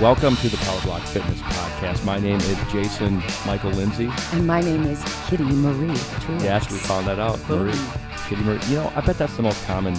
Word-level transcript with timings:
Welcome 0.00 0.36
to 0.36 0.48
the 0.48 0.56
Power 0.58 0.80
Block 0.82 1.02
Fitness 1.02 1.40
Podcast. 1.42 2.04
My 2.06 2.18
name 2.18 2.38
is 2.40 2.56
Jason 2.72 3.22
Michael 3.46 3.70
Lindsay. 3.72 4.08
And 4.32 4.46
my 4.46 4.60
name 4.60 4.84
is 4.84 5.02
Kitty 5.26 5.44
Marie. 5.44 5.88
Truex. 5.88 6.42
Yes, 6.42 6.70
we 6.70 6.78
found 6.78 7.06
that 7.06 7.18
out. 7.18 7.38
Boom. 7.46 7.66
Marie, 7.66 7.78
Kitty 8.26 8.42
Marie. 8.42 8.58
You 8.68 8.76
know, 8.76 8.92
I 8.96 9.02
bet 9.02 9.18
that's 9.18 9.36
the 9.36 9.42
most 9.42 9.62
common, 9.66 9.94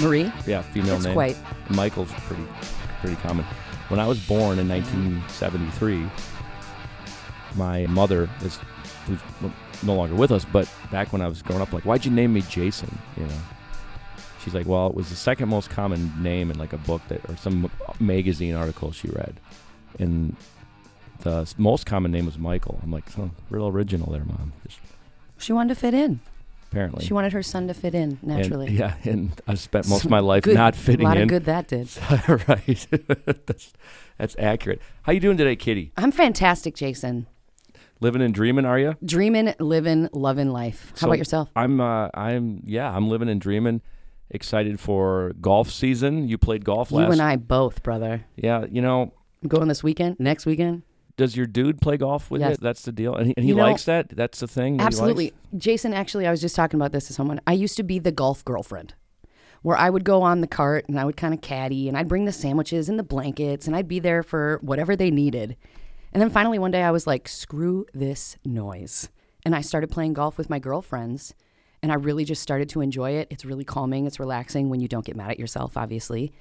Marie? 0.00 0.30
yeah, 0.46 0.60
female 0.62 0.96
It's 0.96 1.04
name. 1.04 1.14
quite. 1.14 1.36
Michael's 1.70 2.12
pretty, 2.26 2.44
pretty 3.00 3.16
common. 3.16 3.46
When 3.88 3.98
I 3.98 4.06
was 4.06 4.20
born 4.26 4.58
in 4.58 4.68
1973, 4.68 6.06
my 7.54 7.86
mother 7.86 8.28
is, 8.42 8.58
who's 9.06 9.20
no 9.82 9.94
longer 9.94 10.14
with 10.16 10.32
us, 10.32 10.44
but 10.44 10.70
back 10.90 11.12
when 11.14 11.22
I 11.22 11.28
was 11.28 11.40
growing 11.40 11.62
up, 11.62 11.72
like, 11.72 11.84
why'd 11.84 12.04
you 12.04 12.10
name 12.10 12.34
me 12.34 12.42
Jason? 12.42 12.98
You 13.16 13.24
know. 13.24 13.38
She's 14.46 14.54
like, 14.54 14.66
well, 14.66 14.86
it 14.86 14.94
was 14.94 15.08
the 15.10 15.16
second 15.16 15.48
most 15.48 15.68
common 15.70 16.10
name 16.22 16.52
in 16.52 16.58
like 16.58 16.72
a 16.72 16.78
book 16.78 17.02
that 17.08 17.20
or 17.28 17.36
some 17.36 17.68
magazine 17.98 18.54
article 18.54 18.92
she 18.92 19.08
read, 19.08 19.34
and 19.98 20.36
the 21.22 21.52
most 21.58 21.84
common 21.84 22.12
name 22.12 22.26
was 22.26 22.38
Michael. 22.38 22.78
I'm 22.80 22.92
like, 22.92 23.04
oh, 23.18 23.30
real 23.50 23.66
original 23.66 24.12
there, 24.12 24.24
mom. 24.24 24.52
Just 24.64 24.78
She 25.38 25.52
wanted 25.52 25.74
to 25.74 25.80
fit 25.80 25.94
in. 25.94 26.20
apparently. 26.70 27.04
She 27.04 27.12
wanted 27.12 27.32
her 27.32 27.42
son 27.42 27.66
to 27.66 27.74
fit 27.74 27.92
in 27.96 28.02
And- 28.10 28.22
naturally. 28.22 28.70
yeah, 28.70 28.94
and 29.02 29.32
I 29.48 29.54
spent 29.56 29.88
most 29.88 30.04
of 30.04 30.10
my 30.12 30.20
life 30.20 30.44
Good- 30.44 30.54
not 30.54 30.76
fitting 30.76 31.00
in. 31.00 31.06
A 31.06 31.08
lot 31.08 31.16
in. 31.16 31.22
of 31.24 31.28
good 31.28 31.44
that 31.46 31.66
did. 31.66 31.88
right. 32.48 32.86
that's, 33.46 33.72
that's 34.16 34.36
accurate. 34.38 34.80
How 35.02 35.10
you 35.10 35.18
doing 35.18 35.36
today, 35.36 35.56
Kitty? 35.56 35.90
I'm 35.96 36.12
fantastic, 36.12 36.76
Jason. 36.76 37.26
Living 38.00 38.22
and 38.22 38.32
dreaming, 38.32 38.64
are 38.64 38.78
you? 38.78 38.94
Dreaming, 39.04 39.54
living, 39.58 40.08
loving 40.12 40.50
life. 40.52 40.90
How 40.90 40.96
So- 40.98 41.06
about 41.08 41.18
yourself? 41.18 41.48
I'm. 41.56 41.80
Uh, 41.80 42.10
I'm. 42.14 42.62
Yeah, 42.64 42.94
I'm 42.94 43.08
living 43.08 43.28
and 43.28 43.40
dreaming. 43.40 43.80
Excited 44.30 44.80
for 44.80 45.32
golf 45.40 45.70
season. 45.70 46.26
You 46.28 46.36
played 46.38 46.64
golf 46.64 46.90
You 46.90 46.98
last. 46.98 47.12
and 47.12 47.22
I 47.22 47.36
both, 47.36 47.82
brother. 47.82 48.24
Yeah. 48.36 48.64
You 48.70 48.82
know, 48.82 49.12
I'm 49.42 49.48
going 49.48 49.68
this 49.68 49.82
weekend, 49.84 50.18
next 50.18 50.46
weekend. 50.46 50.82
does 51.16 51.34
your 51.36 51.46
dude 51.46 51.80
play 51.80 51.96
golf 51.96 52.30
with 52.30 52.40
Yes. 52.42 52.52
you? 52.52 52.56
That's 52.60 52.82
the 52.82 52.92
deal, 52.92 53.14
and 53.14 53.28
he, 53.28 53.34
and 53.36 53.44
he 53.44 53.50
You 53.50 53.54
know- 53.56 53.62
likes 53.62 53.84
that. 53.84 54.08
That's 54.10 54.40
the 54.40 54.46
thing. 54.48 54.80
Absolutely. 54.80 55.32
Jason, 55.56 55.94
actually, 55.94 56.26
I 56.26 56.30
was 56.30 56.40
just 56.42 56.54
talking 56.56 56.78
about 56.78 56.92
this 56.92 57.06
to 57.06 57.12
someone. 57.14 57.40
I 57.46 57.52
used 57.54 57.76
to 57.78 57.82
be 57.82 57.98
the 57.98 58.12
golf 58.12 58.44
girlfriend 58.44 58.94
where 59.62 59.76
I 59.76 59.88
would 59.88 60.04
go 60.04 60.20
on 60.22 60.42
the 60.42 60.46
cart 60.46 60.84
and 60.88 60.98
I 61.00 61.04
would 61.06 61.16
kind 61.16 61.32
of 61.32 61.40
caddy 61.40 61.88
and 61.88 61.96
I'd 61.96 62.08
bring 62.08 62.24
the 62.26 62.32
sandwiches 62.32 62.88
and 62.90 62.98
the 62.98 63.02
blankets 63.02 63.66
and 63.66 63.74
I'd 63.74 63.88
be 63.88 63.98
there 63.98 64.22
for 64.22 64.58
whatever 64.62 64.94
they 64.94 65.10
needed. 65.10 65.56
And 66.12 66.20
then 66.20 66.28
finally, 66.30 66.58
one 66.58 66.70
day, 66.70 66.82
I 66.82 66.90
was 66.90 67.06
like, 67.06 67.28
screw 67.28 67.86
this 67.94 68.36
noise. 68.44 69.08
And 69.44 69.54
I 69.54 69.60
started 69.62 69.90
playing 69.90 70.12
golf 70.14 70.36
with 70.36 70.50
my 70.50 70.58
girlfriends. 70.58 71.34
And 71.86 71.92
I 71.92 71.94
really 71.94 72.24
just 72.24 72.42
started 72.42 72.68
to 72.70 72.80
enjoy 72.80 73.12
it. 73.12 73.28
It's 73.30 73.44
really 73.44 73.62
calming. 73.62 74.08
It's 74.08 74.18
relaxing 74.18 74.70
when 74.70 74.80
you 74.80 74.88
don't 74.88 75.06
get 75.06 75.14
mad 75.14 75.30
at 75.30 75.38
yourself, 75.38 75.76
obviously. 75.76 76.32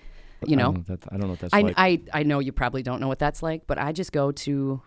You 0.43 0.55
know, 0.55 0.71
don't 0.71 0.89
know, 0.89 0.95
that, 0.95 1.03
I 1.11 1.17
don't 1.17 1.27
know 1.27 1.33
what 1.33 1.39
that's 1.39 1.53
I, 1.53 1.61
like. 1.61 1.75
I, 1.77 2.01
I 2.15 2.23
know 2.23 2.39
you 2.39 2.51
probably 2.51 2.81
don't 2.81 2.99
know 2.99 3.07
what 3.07 3.19
that's 3.19 3.43
like, 3.43 3.67
but 3.67 3.77
I 3.77 3.91
just 3.91 4.11
go 4.11 4.31
to 4.31 4.81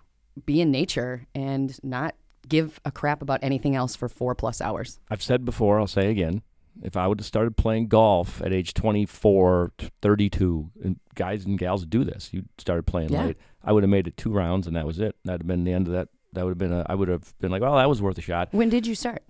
be 0.44 0.60
in 0.60 0.72
nature 0.72 1.28
and 1.32 1.78
not 1.84 2.16
give 2.48 2.80
a 2.84 2.90
crap 2.90 3.22
about 3.22 3.38
anything 3.44 3.76
else 3.76 3.94
for 3.94 4.08
four 4.08 4.34
plus 4.34 4.60
hours. 4.60 4.98
I've 5.08 5.22
said 5.22 5.44
before. 5.44 5.78
I'll 5.78 5.86
say 5.86 6.10
again. 6.10 6.42
If 6.82 6.96
I 6.96 7.06
would 7.06 7.20
have 7.20 7.26
started 7.26 7.56
playing 7.56 7.86
golf 7.86 8.42
at 8.42 8.52
age 8.52 8.74
24, 8.74 9.74
32, 10.02 10.70
and 10.82 10.98
guys 11.14 11.44
and 11.44 11.56
gals 11.56 11.86
do 11.86 12.02
this. 12.02 12.30
You 12.32 12.46
started 12.58 12.82
playing 12.82 13.10
Yeah. 13.12 13.26
late. 13.26 13.36
I 13.62 13.70
would 13.70 13.84
have 13.84 13.90
made 13.90 14.08
it 14.08 14.16
two 14.16 14.32
rounds, 14.32 14.66
and 14.66 14.74
that 14.74 14.86
was 14.86 14.98
it. 14.98 15.14
That'd 15.24 15.42
have 15.42 15.46
been 15.46 15.62
the 15.62 15.72
end 15.72 15.86
of 15.86 15.92
that. 15.92 16.08
That 16.32 16.44
would 16.44 16.50
have 16.50 16.58
been. 16.58 16.72
A, 16.72 16.84
I 16.88 16.96
would 16.96 17.06
have 17.06 17.32
been 17.38 17.52
like, 17.52 17.62
well, 17.62 17.76
that 17.76 17.88
was 17.88 18.02
worth 18.02 18.18
a 18.18 18.22
shot. 18.22 18.48
When 18.50 18.68
did 18.68 18.88
you 18.88 18.96
start? 18.96 19.22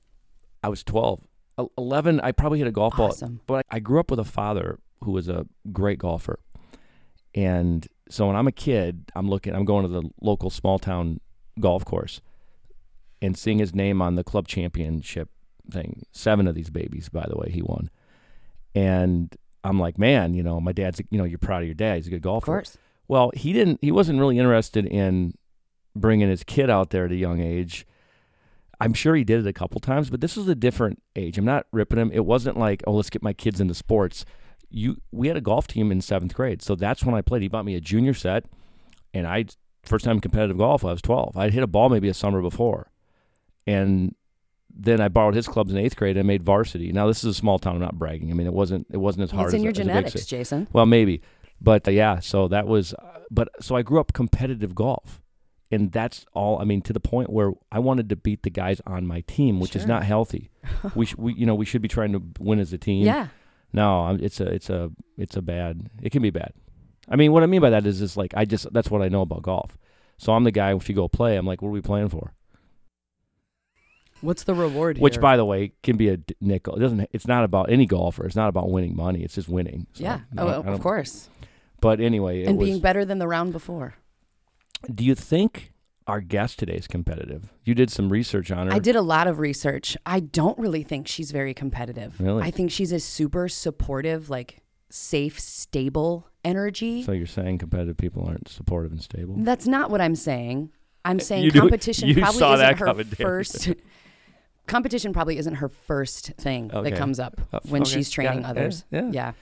I 0.62 0.68
was 0.68 0.82
12. 0.84 1.20
11, 1.76 2.20
I 2.20 2.32
probably 2.32 2.58
hit 2.58 2.68
a 2.68 2.72
golf 2.72 2.96
ball. 2.96 3.08
But 3.46 3.66
I 3.70 3.80
grew 3.80 3.98
up 4.00 4.10
with 4.10 4.20
a 4.20 4.24
father 4.24 4.78
who 5.02 5.12
was 5.12 5.28
a 5.28 5.46
great 5.72 5.98
golfer. 5.98 6.38
And 7.34 7.86
so 8.08 8.26
when 8.26 8.36
I'm 8.36 8.46
a 8.46 8.52
kid, 8.52 9.10
I'm 9.14 9.28
looking, 9.28 9.54
I'm 9.54 9.64
going 9.64 9.82
to 9.82 9.88
the 9.88 10.08
local 10.20 10.50
small 10.50 10.78
town 10.78 11.20
golf 11.60 11.84
course 11.84 12.20
and 13.20 13.36
seeing 13.36 13.58
his 13.58 13.74
name 13.74 14.00
on 14.00 14.14
the 14.14 14.22
club 14.24 14.46
championship 14.46 15.28
thing. 15.70 16.02
Seven 16.12 16.46
of 16.46 16.54
these 16.54 16.70
babies, 16.70 17.08
by 17.08 17.26
the 17.28 17.36
way, 17.36 17.50
he 17.50 17.60
won. 17.62 17.90
And 18.74 19.36
I'm 19.64 19.78
like, 19.80 19.98
man, 19.98 20.34
you 20.34 20.42
know, 20.42 20.60
my 20.60 20.72
dad's, 20.72 21.00
you 21.10 21.18
know, 21.18 21.24
you're 21.24 21.38
proud 21.38 21.62
of 21.62 21.66
your 21.66 21.74
dad. 21.74 21.96
He's 21.96 22.06
a 22.06 22.10
good 22.10 22.16
Of 22.16 22.22
golfer. 22.22 22.46
course. 22.46 22.78
Well, 23.08 23.32
he 23.34 23.52
didn't. 23.52 23.78
He 23.82 23.90
wasn't 23.90 24.20
really 24.20 24.38
interested 24.38 24.86
in 24.86 25.34
bringing 25.96 26.28
his 26.28 26.44
kid 26.44 26.70
out 26.70 26.90
there 26.90 27.06
at 27.06 27.12
a 27.12 27.16
young 27.16 27.40
age. 27.40 27.86
I'm 28.80 28.94
sure 28.94 29.14
he 29.14 29.24
did 29.24 29.40
it 29.40 29.46
a 29.46 29.52
couple 29.52 29.80
times, 29.80 30.10
but 30.10 30.20
this 30.20 30.36
was 30.36 30.48
a 30.48 30.54
different 30.54 31.02
age. 31.16 31.36
I'm 31.36 31.44
not 31.44 31.66
ripping 31.72 31.98
him. 31.98 32.10
It 32.12 32.24
wasn't 32.24 32.56
like, 32.56 32.82
oh, 32.86 32.92
let's 32.92 33.10
get 33.10 33.22
my 33.22 33.32
kids 33.32 33.60
into 33.60 33.74
sports. 33.74 34.24
You, 34.70 34.98
we 35.10 35.28
had 35.28 35.36
a 35.36 35.40
golf 35.40 35.66
team 35.66 35.90
in 35.90 36.00
seventh 36.00 36.34
grade, 36.34 36.62
so 36.62 36.74
that's 36.74 37.04
when 37.04 37.14
I 37.14 37.22
played. 37.22 37.42
He 37.42 37.48
bought 37.48 37.64
me 37.64 37.74
a 37.74 37.80
junior 37.80 38.14
set, 38.14 38.44
and 39.12 39.26
I 39.26 39.46
first 39.84 40.04
time 40.04 40.20
competitive 40.20 40.58
golf. 40.58 40.84
I 40.84 40.92
was 40.92 41.02
12. 41.02 41.36
I'd 41.36 41.54
hit 41.54 41.62
a 41.62 41.66
ball 41.66 41.88
maybe 41.88 42.08
a 42.08 42.14
summer 42.14 42.40
before, 42.40 42.90
and 43.66 44.14
then 44.70 45.00
I 45.00 45.08
borrowed 45.08 45.34
his 45.34 45.48
clubs 45.48 45.72
in 45.72 45.78
eighth 45.78 45.96
grade. 45.96 46.16
and 46.16 46.26
made 46.26 46.44
varsity. 46.44 46.92
Now 46.92 47.06
this 47.06 47.24
is 47.24 47.30
a 47.30 47.34
small 47.34 47.58
town. 47.58 47.74
I'm 47.74 47.80
not 47.80 47.98
bragging. 47.98 48.30
I 48.30 48.34
mean, 48.34 48.46
it 48.46 48.52
wasn't. 48.52 48.86
It 48.90 48.98
wasn't 48.98 49.24
as 49.24 49.30
hard. 49.30 49.46
It's 49.46 49.54
in 49.54 49.60
as, 49.60 49.64
your 49.64 49.70
as 49.70 49.78
a 49.78 49.80
big 49.80 49.86
genetics. 49.86 50.26
Jason. 50.26 50.68
Well, 50.72 50.86
maybe, 50.86 51.22
but 51.60 51.88
uh, 51.88 51.90
yeah. 51.90 52.20
So 52.20 52.46
that 52.48 52.66
was, 52.66 52.94
uh, 52.94 53.20
but 53.30 53.48
so 53.60 53.74
I 53.74 53.82
grew 53.82 53.98
up 54.00 54.12
competitive 54.12 54.74
golf, 54.74 55.20
and 55.70 55.92
that's 55.92 56.24
all. 56.32 56.58
I 56.60 56.64
mean, 56.64 56.82
to 56.82 56.92
the 56.92 57.00
point 57.00 57.30
where 57.30 57.52
I 57.70 57.78
wanted 57.78 58.08
to 58.10 58.16
beat 58.16 58.42
the 58.42 58.50
guys 58.50 58.80
on 58.86 59.06
my 59.06 59.22
team, 59.22 59.60
which 59.60 59.76
is 59.76 59.86
not 59.86 60.04
healthy. 60.04 60.50
we, 60.94 61.06
sh- 61.06 61.16
we, 61.16 61.34
you 61.34 61.46
know, 61.46 61.54
we 61.54 61.64
should 61.64 61.82
be 61.82 61.88
trying 61.88 62.12
to 62.12 62.22
win 62.38 62.58
as 62.58 62.72
a 62.72 62.78
team. 62.78 63.04
Yeah. 63.04 63.28
No, 63.72 64.16
it's 64.20 64.40
a, 64.40 64.46
it's 64.46 64.70
a, 64.70 64.90
it's 65.18 65.36
a 65.36 65.42
bad. 65.42 65.90
It 66.02 66.10
can 66.10 66.22
be 66.22 66.30
bad. 66.30 66.52
I 67.10 67.16
mean, 67.16 67.32
what 67.32 67.42
I 67.42 67.46
mean 67.46 67.60
by 67.60 67.70
that 67.70 67.86
is, 67.86 67.98
just 67.98 68.16
like 68.16 68.32
I 68.36 68.44
just 68.44 68.72
that's 68.72 68.90
what 68.90 69.02
I 69.02 69.08
know 69.08 69.22
about 69.22 69.42
golf. 69.42 69.76
So 70.16 70.32
I'm 70.32 70.44
the 70.44 70.50
guy. 70.50 70.74
If 70.74 70.88
you 70.88 70.94
go 70.94 71.08
play, 71.08 71.36
I'm 71.36 71.46
like, 71.46 71.62
what 71.62 71.68
are 71.68 71.72
we 71.72 71.80
playing 71.80 72.08
for? 72.08 72.32
What's 74.20 74.42
the 74.44 74.54
reward 74.54 74.98
Which, 74.98 75.20
by 75.20 75.36
the 75.36 75.44
way, 75.44 75.72
can 75.82 75.96
be 75.96 76.08
a 76.08 76.18
nickel. 76.40 76.74
It 76.74 76.80
doesn't. 76.80 77.08
It's 77.12 77.26
not 77.26 77.44
about 77.44 77.70
any 77.70 77.86
golfer. 77.86 78.26
It's 78.26 78.34
not 78.34 78.48
about 78.48 78.70
winning 78.70 78.96
money. 78.96 79.22
It's 79.22 79.34
just 79.34 79.48
winning. 79.48 79.86
So, 79.92 80.02
yeah. 80.02 80.20
Oh, 80.36 80.48
of 80.48 80.80
course. 80.80 81.28
But 81.80 82.00
anyway, 82.00 82.42
it 82.42 82.48
And 82.48 82.58
was, 82.58 82.68
being 82.68 82.80
better 82.80 83.04
than 83.04 83.18
the 83.18 83.28
round 83.28 83.52
before. 83.52 83.94
Do 84.94 85.04
you 85.04 85.14
think 85.14 85.72
our 86.06 86.20
guest 86.20 86.58
today 86.58 86.74
is 86.74 86.86
competitive? 86.86 87.52
You 87.64 87.74
did 87.74 87.90
some 87.90 88.08
research 88.08 88.50
on 88.50 88.66
her. 88.68 88.72
I 88.72 88.78
did 88.78 88.96
a 88.96 89.02
lot 89.02 89.26
of 89.26 89.38
research. 89.38 89.96
I 90.06 90.20
don't 90.20 90.58
really 90.58 90.82
think 90.82 91.06
she's 91.08 91.30
very 91.30 91.52
competitive. 91.54 92.20
Really? 92.20 92.42
I 92.42 92.50
think 92.50 92.70
she's 92.70 92.92
a 92.92 93.00
super 93.00 93.48
supportive, 93.48 94.30
like 94.30 94.62
safe, 94.90 95.38
stable 95.38 96.26
energy. 96.44 97.02
So 97.02 97.12
you're 97.12 97.26
saying 97.26 97.58
competitive 97.58 97.96
people 97.96 98.24
aren't 98.26 98.48
supportive 98.48 98.92
and 98.92 99.02
stable? 99.02 99.34
That's 99.38 99.66
not 99.66 99.90
what 99.90 100.00
I'm 100.00 100.14
saying. 100.14 100.70
I'm 101.04 101.20
saying 101.20 101.44
You 101.44 101.50
do- 101.50 101.60
competition 101.60 102.08
you 102.08 102.14
probably 102.16 102.42
isn't 102.54 102.78
her 102.78 102.86
coming, 102.86 103.04
didn't 103.04 103.18
you? 103.18 103.24
first. 103.24 103.68
competition 104.66 105.12
probably 105.12 105.38
isn't 105.38 105.54
her 105.56 105.68
first 105.68 106.32
thing 106.38 106.70
Okay. 106.72 106.90
that 106.90 106.98
comes 106.98 107.18
up 107.18 107.40
Uh, 107.52 107.60
when 107.68 107.82
okay. 107.82 107.90
she's 107.92 108.10
training 108.10 108.44
others. 108.44 108.84
Yeah. 108.90 109.08
yeah. 109.10 109.32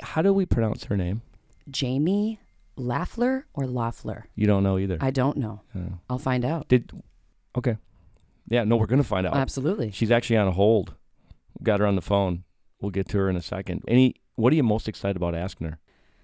How 0.00 0.22
do 0.22 0.32
we 0.32 0.46
pronounce 0.46 0.84
her 0.84 0.96
name? 0.96 1.22
Jamie 1.70 2.38
Laffler 2.76 3.44
or 3.54 3.66
Loeffler? 3.66 4.26
You 4.34 4.46
don't 4.46 4.62
know 4.62 4.78
either. 4.78 4.98
I 5.00 5.10
don't 5.10 5.36
know. 5.36 5.62
Oh. 5.76 5.98
I'll 6.10 6.18
find 6.18 6.44
out. 6.44 6.68
Did 6.68 6.90
okay? 7.56 7.76
Yeah, 8.48 8.64
no, 8.64 8.76
we're 8.76 8.86
gonna 8.86 9.04
find 9.04 9.26
out. 9.26 9.34
Absolutely. 9.36 9.90
She's 9.90 10.10
actually 10.10 10.36
on 10.36 10.52
hold. 10.52 10.94
Got 11.62 11.80
her 11.80 11.86
on 11.86 11.94
the 11.96 12.02
phone. 12.02 12.44
We'll 12.80 12.90
get 12.90 13.08
to 13.10 13.18
her 13.18 13.30
in 13.30 13.36
a 13.36 13.42
second. 13.42 13.82
Any? 13.88 14.16
What 14.36 14.52
are 14.52 14.56
you 14.56 14.62
most 14.64 14.88
excited 14.88 15.16
about 15.16 15.34
asking 15.34 15.68
her? 15.68 15.78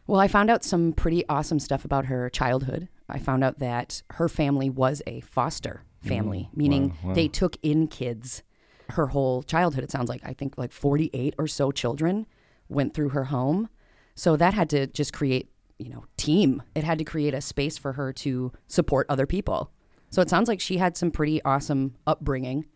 Well, 0.07 0.21
I 0.21 0.27
found 0.27 0.51
out 0.51 0.65
some 0.65 0.93
pretty 0.93 1.25
awesome 1.29 1.61
stuff 1.61 1.85
about 1.85 2.07
her 2.07 2.29
childhood. 2.29 2.89
I 3.09 3.19
found 3.21 3.45
out 3.45 3.61
that 3.61 4.03
her 4.11 4.29
family 4.29 4.69
was 4.69 5.03
a 5.07 5.21
foster 5.21 5.85
family, 6.03 6.49
Mm, 6.53 6.57
meaning 6.57 6.89
wow, 6.89 7.09
wow. 7.11 7.15
they 7.15 7.29
took 7.29 7.57
in 7.63 7.87
kids 7.87 8.43
her 8.91 9.09
whole 9.09 9.43
childhood. 9.45 9.85
It 9.85 9.91
sounds 9.93 10.09
like 10.09 10.23
I 10.25 10.33
think 10.33 10.59
like 10.59 10.73
48 10.73 11.35
or 11.39 11.47
so 11.47 11.71
children 11.71 12.27
went 12.69 12.93
through 12.95 13.11
her 13.11 13.25
home. 13.27 13.69
So 14.17 14.37
that 14.37 14.53
had 14.55 14.69
to 14.71 14.89
just 14.89 15.13
create, 15.13 15.49
you 15.81 15.91
know, 15.91 16.05
team. 16.17 16.63
It 16.75 16.85
had 16.85 16.99
to 16.99 17.05
create 17.05 17.35
a 17.35 17.41
space 17.41 17.79
for 17.79 17.95
her 17.95 18.13
to 18.15 18.53
support 18.67 19.07
other 19.09 19.27
people. 19.27 19.71
So 20.11 20.21
it 20.23 20.29
sounds 20.29 20.49
like 20.49 20.61
she 20.61 20.77
had 20.79 20.97
some 20.97 21.11
pretty 21.11 21.43
awesome 21.45 21.95
upbringing. 22.07 22.67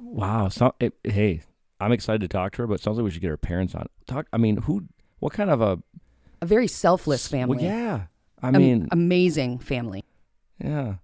Wow. 0.00 0.48
So, 0.48 0.74
it, 0.80 0.94
hey, 1.04 1.42
I'm 1.80 1.92
excited 1.92 2.20
to 2.22 2.28
talk 2.28 2.52
to 2.52 2.62
her, 2.62 2.66
but 2.66 2.74
it 2.74 2.80
sounds 2.82 2.96
like 2.98 3.04
we 3.04 3.10
should 3.10 3.22
get 3.22 3.28
her 3.30 3.36
parents 3.36 3.74
on. 3.74 3.86
Talk. 4.06 4.26
I 4.32 4.38
mean, 4.38 4.56
who? 4.58 4.84
What 5.18 5.32
kind 5.32 5.50
of 5.50 5.60
a? 5.60 5.78
A 6.42 6.46
very 6.46 6.66
selfless 6.68 7.26
family. 7.28 7.56
Well, 7.58 7.64
yeah. 7.66 8.00
I 8.42 8.48
Am- 8.48 8.54
mean, 8.58 8.88
amazing 8.90 9.58
family. 9.58 10.04
yeah. 10.62 10.96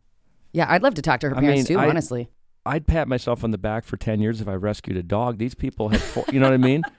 Yeah, 0.54 0.66
I'd 0.69 0.82
love 0.82 0.93
to 0.94 1.02
talk 1.02 1.20
to 1.20 1.31
her 1.31 1.37
I 1.37 1.40
parents 1.40 1.69
mean, 1.70 1.78
too, 1.78 1.82
I- 1.82 1.88
honestly. 1.88 2.28
I'd 2.66 2.87
pat 2.87 3.08
myself 3.08 3.43
on 3.43 3.50
the 3.50 3.58
back 3.58 3.84
for 3.84 3.96
10 3.96 4.20
years 4.20 4.40
if 4.40 4.46
I 4.46 4.54
rescued 4.54 4.96
a 4.96 5.02
dog. 5.02 5.38
These 5.38 5.54
people 5.54 5.88
have, 5.88 6.00
four, 6.02 6.25
you 6.31 6.38
know 6.38 6.46
what 6.46 6.52
I 6.54 6.58
mean? 6.58 6.82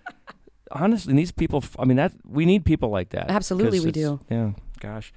Honestly, 0.74 1.14
these 1.14 1.32
people, 1.32 1.64
I 1.80 1.86
mean, 1.86 1.98
that 1.98 2.14
we 2.26 2.46
need 2.46 2.66
people 2.66 2.90
like 2.90 3.10
that. 3.10 3.30
Absolutely, 3.30 3.80
we 3.80 3.92
do. 3.92 4.20
Yeah, 4.30 4.52
gosh. 4.80 5.14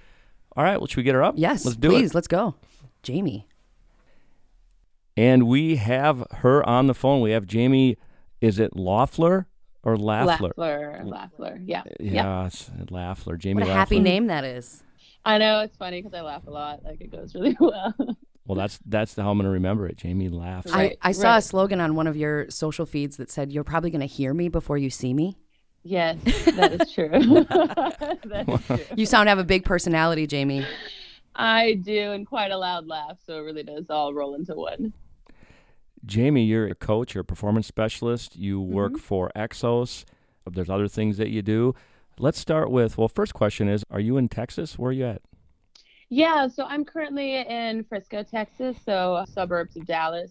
All 0.56 0.64
right, 0.64 0.78
well, 0.78 0.86
should 0.86 0.98
we 0.98 1.02
get 1.02 1.14
her 1.14 1.22
up? 1.22 1.34
Yes, 1.36 1.64
Let's 1.64 1.76
do 1.76 1.90
please, 1.90 2.10
it. 2.10 2.14
let's 2.14 2.28
go. 2.28 2.54
Jamie. 3.02 3.46
And 5.16 5.46
we 5.46 5.76
have 5.76 6.26
her 6.38 6.66
on 6.68 6.86
the 6.86 6.94
phone. 6.94 7.20
We 7.20 7.30
have 7.30 7.46
Jamie, 7.46 7.96
is 8.40 8.58
it 8.58 8.76
Loeffler 8.76 9.46
or 9.82 9.96
Laffler? 9.96 10.52
Laffler, 10.54 11.04
Laffler, 11.04 11.62
yeah. 11.64 11.82
Yeah, 11.98 12.46
it's 12.46 12.70
Laffler. 12.90 13.38
Jamie 13.38 13.62
What 13.62 13.70
a 13.70 13.74
happy 13.74 14.00
name 14.00 14.26
that 14.26 14.44
is. 14.44 14.82
I 15.24 15.38
know 15.38 15.60
it's 15.60 15.76
funny 15.76 16.00
because 16.02 16.14
I 16.14 16.20
laugh 16.20 16.46
a 16.46 16.50
lot. 16.50 16.84
Like 16.84 17.00
it 17.00 17.10
goes 17.10 17.34
really 17.34 17.56
well. 17.60 17.94
Well, 18.46 18.56
that's 18.56 18.78
that's 18.86 19.16
how 19.16 19.30
I'm 19.30 19.38
going 19.38 19.46
to 19.46 19.50
remember 19.50 19.88
it. 19.88 19.96
Jamie 19.96 20.28
laughs. 20.28 20.72
Right. 20.72 20.96
I, 21.02 21.08
I 21.08 21.12
saw 21.12 21.36
a 21.36 21.42
slogan 21.42 21.80
on 21.80 21.96
one 21.96 22.06
of 22.06 22.16
your 22.16 22.48
social 22.48 22.86
feeds 22.86 23.16
that 23.16 23.30
said, 23.30 23.50
You're 23.50 23.64
probably 23.64 23.90
going 23.90 24.00
to 24.02 24.06
hear 24.06 24.32
me 24.32 24.48
before 24.48 24.78
you 24.78 24.88
see 24.88 25.12
me. 25.12 25.36
Yes, 25.86 26.18
that 26.56 26.80
is 26.80 26.92
true. 26.92 27.08
that 27.44 28.44
is 28.48 28.66
true. 28.66 28.96
You 28.96 29.06
sound 29.06 29.26
to 29.26 29.30
have 29.30 29.38
a 29.38 29.44
big 29.44 29.64
personality, 29.64 30.26
Jamie. 30.26 30.64
I 31.34 31.74
do, 31.74 32.12
and 32.12 32.26
quite 32.26 32.50
a 32.50 32.56
loud 32.58 32.86
laugh, 32.86 33.18
so 33.26 33.36
it 33.36 33.40
really 33.40 33.62
does 33.62 33.90
all 33.90 34.14
roll 34.14 34.34
into 34.34 34.54
one. 34.54 34.92
Jamie, 36.04 36.44
you're 36.44 36.66
a 36.68 36.74
coach, 36.74 37.14
you're 37.14 37.22
a 37.22 37.24
performance 37.24 37.66
specialist. 37.66 38.36
You 38.36 38.60
work 38.60 38.92
Mm-hmm. 38.92 39.00
for 39.00 39.30
Exos. 39.36 40.04
There's 40.50 40.70
other 40.70 40.88
things 40.88 41.16
that 41.16 41.28
you 41.30 41.42
do. 41.42 41.74
Let's 42.18 42.38
start 42.38 42.70
with 42.70 42.96
well, 42.96 43.08
first 43.08 43.34
question 43.34 43.68
is 43.68 43.84
Are 43.90 44.00
you 44.00 44.16
in 44.16 44.28
Texas? 44.28 44.78
Where 44.78 44.90
are 44.90 44.92
you 44.92 45.06
at? 45.06 45.22
Yeah, 46.08 46.46
so 46.46 46.64
I'm 46.64 46.84
currently 46.84 47.34
in 47.36 47.82
Frisco, 47.84 48.22
Texas, 48.22 48.76
so 48.84 49.24
suburbs 49.28 49.76
of 49.76 49.84
Dallas. 49.86 50.30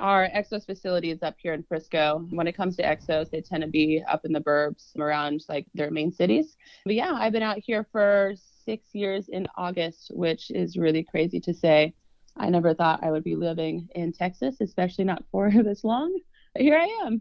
Our 0.00 0.30
Exos 0.30 0.64
facility 0.64 1.10
is 1.10 1.22
up 1.22 1.36
here 1.38 1.52
in 1.52 1.62
Frisco. 1.62 2.26
When 2.30 2.46
it 2.46 2.56
comes 2.56 2.74
to 2.76 2.82
Exos, 2.82 3.30
they 3.30 3.42
tend 3.42 3.62
to 3.62 3.68
be 3.68 4.02
up 4.08 4.24
in 4.24 4.32
the 4.32 4.40
burbs 4.40 4.96
around 4.98 5.44
like 5.46 5.66
their 5.74 5.90
main 5.90 6.10
cities. 6.10 6.56
But 6.86 6.94
yeah, 6.94 7.12
I've 7.12 7.32
been 7.32 7.42
out 7.42 7.58
here 7.58 7.86
for 7.92 8.32
six 8.64 8.94
years 8.94 9.28
in 9.28 9.46
August, 9.58 10.10
which 10.14 10.50
is 10.50 10.78
really 10.78 11.04
crazy 11.04 11.38
to 11.40 11.52
say. 11.52 11.92
I 12.34 12.48
never 12.48 12.72
thought 12.72 13.04
I 13.04 13.10
would 13.10 13.24
be 13.24 13.36
living 13.36 13.88
in 13.94 14.12
Texas, 14.12 14.56
especially 14.62 15.04
not 15.04 15.22
for 15.30 15.50
this 15.50 15.84
long. 15.84 16.18
But 16.54 16.62
here 16.62 16.78
I 16.78 16.86
am. 17.04 17.20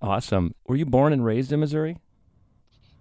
Awesome. 0.00 0.54
Were 0.66 0.76
you 0.76 0.86
born 0.86 1.12
and 1.12 1.22
raised 1.22 1.52
in 1.52 1.60
Missouri? 1.60 1.98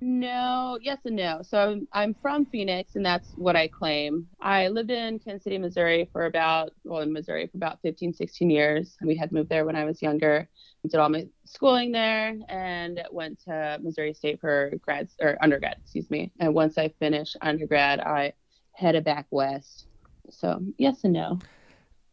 No, 0.01 0.80
yes 0.81 1.00
and 1.06 1.18
no. 1.18 1.42
So 1.42 1.60
I'm, 1.60 1.88
I'm 1.92 2.16
from 2.22 2.46
Phoenix, 2.46 2.96
and 2.96 3.06
that's 3.06 3.31
what 3.36 3.57
I 3.57 3.68
claim. 3.68 4.28
I 4.40 4.69
lived 4.69 4.92
in 4.92 5.19
Kansas 5.19 5.44
City, 5.44 5.57
Missouri 5.57 6.10
for 6.13 6.25
about, 6.25 6.72
well, 6.86 7.01
in 7.01 7.12
Missouri 7.12 7.48
for 7.48 7.57
about 7.57 7.81
15, 7.81 8.13
16 8.13 8.50
years. 8.50 8.96
We 9.01 9.18
had 9.18 9.34
moved 9.34 9.50
there 9.50 9.66
when 9.66 9.75
I 9.75 9.84
was 9.84 10.01
younger. 10.01 10.48
Did 10.84 10.96
all 10.96 11.10
my 11.10 11.28
schooling 11.44 11.92
there 11.92 12.38
and 12.48 13.01
went 13.12 13.44
to 13.44 13.78
Missouri 13.81 14.13
State 14.13 14.40
for 14.40 14.72
grad 14.81 15.10
or 15.19 15.38
undergrad, 15.42 15.75
excuse 15.84 16.10
me. 16.10 16.31
And 16.40 16.54
once 16.54 16.78
I 16.78 16.88
finished 17.00 17.36
undergrad, 17.42 18.00
I 18.00 18.31
headed 18.72 19.04
back 19.04 19.28
west. 19.31 19.88
So 20.30 20.62
yes 20.78 21.04
and 21.04 21.13
no. 21.13 21.40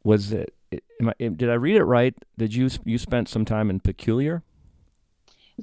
Was 0.02 0.32
it? 0.32 0.52
I, 0.72 1.12
did 1.18 1.48
I 1.48 1.54
read 1.54 1.76
it 1.76 1.84
right? 1.84 2.14
Did 2.36 2.54
you 2.54 2.68
you 2.84 2.98
spent 2.98 3.28
some 3.28 3.44
time 3.44 3.70
in 3.70 3.78
Peculiar? 3.78 4.42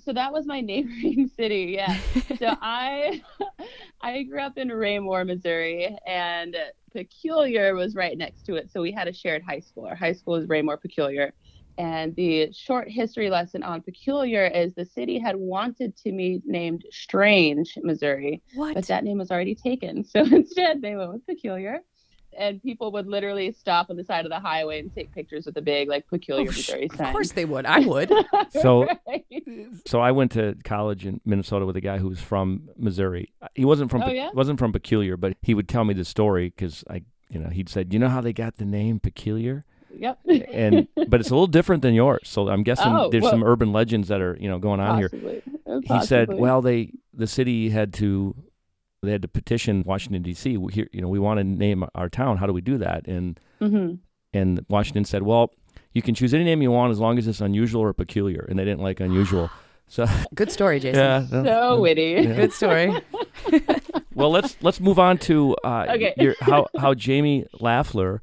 So 0.04 0.14
that 0.14 0.32
was 0.34 0.46
my 0.46 0.62
neighboring 0.72 1.30
city. 1.36 1.74
Yeah. 1.78 1.98
so 2.40 2.56
I 2.62 3.22
I 4.02 4.24
grew 4.24 4.42
up 4.42 4.58
in 4.58 4.70
Raymore, 4.70 5.24
Missouri, 5.26 5.96
and 6.08 6.56
Peculiar 6.92 7.76
was 7.76 7.96
right 7.96 8.18
next 8.18 8.44
to 8.48 8.56
it. 8.56 8.72
So 8.72 8.82
we 8.82 8.92
had 8.92 9.08
a 9.08 9.14
shared 9.14 9.44
high 9.44 9.60
school. 9.60 9.86
Our 9.86 9.96
high 9.96 10.14
school 10.14 10.36
is 10.36 10.48
Raymore 10.50 10.78
Peculiar. 10.78 11.34
And 11.80 12.16
the 12.16 12.52
short 12.52 12.88
history 12.88 13.32
lesson 13.32 13.64
on 13.64 13.82
Peculiar 13.82 14.46
is 14.46 14.76
the 14.76 14.86
city 14.86 15.18
had 15.18 15.36
wanted 15.36 15.98
to 15.98 16.12
be 16.12 16.40
named 16.46 16.86
Strange, 16.92 17.80
Missouri, 17.82 18.44
What? 18.54 18.76
but 18.76 18.86
that 18.88 19.04
name 19.04 19.18
was 19.18 19.32
already 19.32 19.56
taken. 19.56 20.04
So 20.04 20.20
instead, 20.24 20.84
they 20.84 20.96
went 20.96 21.14
with 21.14 21.26
Peculiar. 21.26 21.80
And 22.38 22.62
people 22.62 22.92
would 22.94 23.08
literally 23.08 23.52
stop 23.52 23.90
on 23.90 23.98
the 23.98 24.04
side 24.04 24.26
of 24.26 24.30
the 24.32 24.40
highway 24.40 24.80
and 24.80 24.94
take 24.94 25.14
pictures 25.14 25.46
with 25.46 25.56
the 25.56 25.62
big, 25.62 25.88
like, 25.90 26.08
Peculiar 26.08 26.48
Oh, 26.48 26.52
sh- 26.52 26.58
Missouri 26.70 26.90
of 26.92 27.12
course 27.12 27.32
they 27.32 27.46
would. 27.46 27.66
I 27.66 27.80
would. 27.82 28.12
So- 28.62 28.88
Right. 29.08 29.26
So 29.86 30.00
I 30.00 30.12
went 30.12 30.32
to 30.34 30.56
college 30.64 31.06
in 31.06 31.20
Minnesota 31.26 31.66
with 31.66 31.76
a 31.76 31.82
guy 31.82 31.98
who 31.98 32.08
was 32.10 32.20
from 32.20 32.70
Missouri. 32.78 33.34
He 33.56 33.66
wasn't 33.66 33.92
from 33.92 34.04
Oh, 34.04 34.10
yeah? 34.10 34.30
wasn't 34.34 34.60
from 34.60 34.72
Peculiar, 34.72 35.18
but 35.18 35.38
he 35.42 35.54
would 35.54 35.68
tell 35.68 35.84
me 35.84 35.94
the 35.94 36.06
story 36.06 36.50
because 36.56 36.84
I, 36.90 37.04
you 37.30 37.40
know, 37.40 37.50
he'd 37.50 37.70
said, 37.70 37.94
"You 37.94 38.00
know 38.00 38.10
how 38.10 38.22
they 38.22 38.34
got 38.34 38.58
the 38.58 38.66
name 38.66 39.00
Peculiar?" 39.00 39.66
Yep. 39.96 40.20
And 40.52 40.88
but 41.08 41.20
it's 41.20 41.30
a 41.30 41.34
little 41.34 41.48
different 41.48 41.82
than 41.82 41.94
yours. 41.94 42.22
So 42.30 42.50
I'm 42.50 42.64
guessing 42.70 42.88
Oh, 42.92 43.10
there's 43.10 43.24
well- 43.24 43.32
some 43.32 43.44
urban 43.44 43.72
legends 43.74 44.08
that 44.08 44.22
are 44.22 44.38
you 44.40 44.50
know 44.50 44.60
going 44.60 44.80
on 44.80 44.98
here. 44.98 45.10
Possibly. 45.10 45.42
He 45.88 46.06
said, 46.06 46.34
"Well, 46.34 46.62
they 46.62 46.92
the 47.14 47.28
city 47.28 47.70
had 47.70 47.94
to." 47.96 48.36
They 49.04 49.12
had 49.12 49.22
to 49.22 49.28
petition 49.28 49.84
Washington 49.86 50.22
D.C. 50.24 50.58
We 50.58 50.74
here, 50.74 50.88
you 50.92 51.02
know, 51.02 51.08
we 51.10 51.20
want 51.20 51.40
to 51.40 51.44
name 51.44 51.86
our 51.94 52.10
town. 52.10 52.38
How 52.38 52.46
do 52.48 52.54
we 52.54 52.62
do 52.62 52.78
that? 52.80 53.08
And 53.08 53.40
Mhm. 53.62 54.00
and 54.34 54.66
Washington 54.70 55.06
said, 55.06 55.24
"Well, 55.24 55.52
you 55.94 56.02
can 56.02 56.16
choose 56.16 56.34
any 56.34 56.44
name 56.44 56.62
you 56.62 56.72
want 56.72 56.92
as 56.92 57.00
long 57.00 57.18
as 57.18 57.28
it's 57.28 57.42
unusual 57.42 57.82
or 57.82 57.94
peculiar." 57.94 58.46
And 58.50 58.58
they 58.58 58.66
didn't 58.66 58.82
like 58.82 59.00
unusual. 59.00 59.50
So 59.90 60.08
Good 60.34 60.50
story, 60.52 60.80
Jason. 60.80 61.02
yeah, 61.04 61.28
so 61.44 61.82
witty. 61.82 62.16
yeah. 62.18 62.34
Good 62.36 62.54
story. 62.54 62.94
Well, 64.16 64.30
let's 64.32 64.56
let's 64.62 64.80
move 64.80 65.00
on 65.00 65.18
to 65.20 65.56
uh, 65.64 65.86
Okay. 65.90 66.14
your, 66.18 66.36
how 66.40 66.68
how 66.78 66.94
Jamie 66.94 67.46
Laffler 67.60 68.20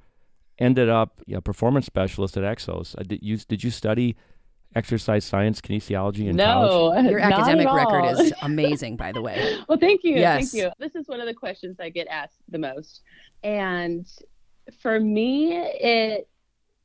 ended 0.59 0.89
up 0.89 1.21
a 1.33 1.41
performance 1.41 1.87
specialist 1.87 2.37
at 2.37 2.45
Exos. 2.45 2.95
Uh, 2.99 3.03
did 3.03 3.23
you 3.23 3.37
did 3.37 3.63
you 3.65 3.71
study 3.71 4.17
exercise 4.75 5.25
science, 5.25 5.61
kinesiology 5.61 6.29
in 6.29 6.37
college? 6.37 7.05
no, 7.05 7.11
Your 7.11 7.21
not 7.21 7.33
at 7.33 7.39
academic 7.41 7.73
record 7.73 8.05
is 8.19 8.33
amazing, 8.43 8.97
by 8.97 9.13
the 9.13 9.23
way. 9.23 9.59
well, 9.69 9.79
thank 9.79 10.05
you. 10.05 10.17
Yes. 10.17 10.51
Thank 10.51 10.65
you. 10.65 10.71
This 10.79 10.95
is 10.95 11.09
one 11.09 11.21
of 11.21 11.27
the 11.27 11.35
questions 11.35 11.79
I 11.81 11.91
get 11.91 12.07
asked 12.09 12.39
the 12.49 12.59
most. 12.59 13.03
And 13.43 14.07
for 14.81 15.01
me, 15.01 15.57
it 15.57 16.29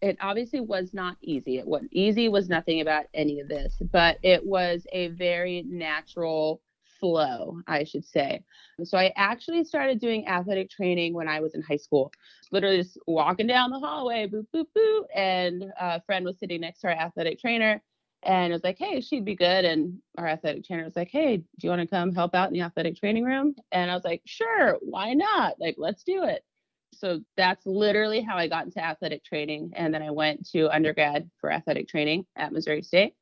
it 0.02 0.18
obviously 0.22 0.60
was 0.60 0.94
not 0.94 1.18
easy. 1.22 1.58
It 1.58 1.68
wasn't 1.68 1.94
easy 1.94 2.30
was 2.30 2.50
nothing 2.50 2.82
about 2.82 3.06
any 3.14 3.40
of 3.40 3.48
this, 3.48 3.76
but 3.92 4.18
it 4.22 4.46
was 4.46 4.86
a 4.92 5.08
very 5.10 5.64
natural 5.64 6.62
flow, 7.06 7.60
I 7.68 7.84
should 7.84 8.04
say. 8.04 8.44
So 8.84 8.98
I 8.98 9.14
actually 9.16 9.64
started 9.64 10.00
doing 10.00 10.28
athletic 10.28 10.72
training 10.72 11.14
when 11.14 11.28
I 11.28 11.40
was 11.40 11.54
in 11.54 11.62
high 11.62 11.78
school. 11.78 12.12
Literally 12.52 12.78
just 12.78 12.98
walking 13.06 13.46
down 13.46 13.70
the 13.70 13.80
hallway, 13.80 14.28
boop, 14.28 14.48
boop, 14.54 14.66
boop, 14.76 15.04
and 15.14 15.66
a 15.80 16.02
friend 16.02 16.26
was 16.26 16.40
sitting 16.40 16.62
next 16.62 16.80
to 16.80 16.88
our 16.88 16.94
athletic 16.94 17.40
trainer 17.40 17.80
and 18.24 18.52
it 18.52 18.56
was 18.56 18.64
like, 18.64 18.80
hey, 18.80 19.02
she'd 19.02 19.24
be 19.24 19.36
good. 19.36 19.66
And 19.66 20.00
our 20.18 20.28
athletic 20.28 20.66
trainer 20.66 20.84
was 20.84 20.96
like, 20.96 21.12
hey, 21.12 21.38
do 21.38 21.44
you 21.62 21.70
want 21.70 21.82
to 21.82 21.88
come 21.88 22.12
help 22.12 22.34
out 22.34 22.48
in 22.48 22.56
the 22.56 22.62
athletic 22.62 22.98
training 22.98 23.24
room? 23.24 23.54
And 23.72 23.92
I 23.92 23.94
was 23.94 24.04
like, 24.04 24.24
sure, 24.26 24.80
why 24.82 25.14
not? 25.14 25.60
Like, 25.60 25.76
let's 25.78 26.04
do 26.04 26.24
it. 26.24 26.44
So 26.92 27.20
that's 27.38 27.68
literally 27.68 28.22
how 28.22 28.36
I 28.36 28.48
got 28.48 28.66
into 28.66 28.84
athletic 28.84 29.24
training. 29.24 29.74
And 29.76 29.94
then 29.94 30.02
I 30.02 30.10
went 30.10 30.50
to 30.54 30.74
undergrad 30.74 31.30
for 31.40 31.52
athletic 31.52 31.88
training 31.88 32.26
at 32.36 32.52
Missouri 32.52 32.82
State. 32.82 33.14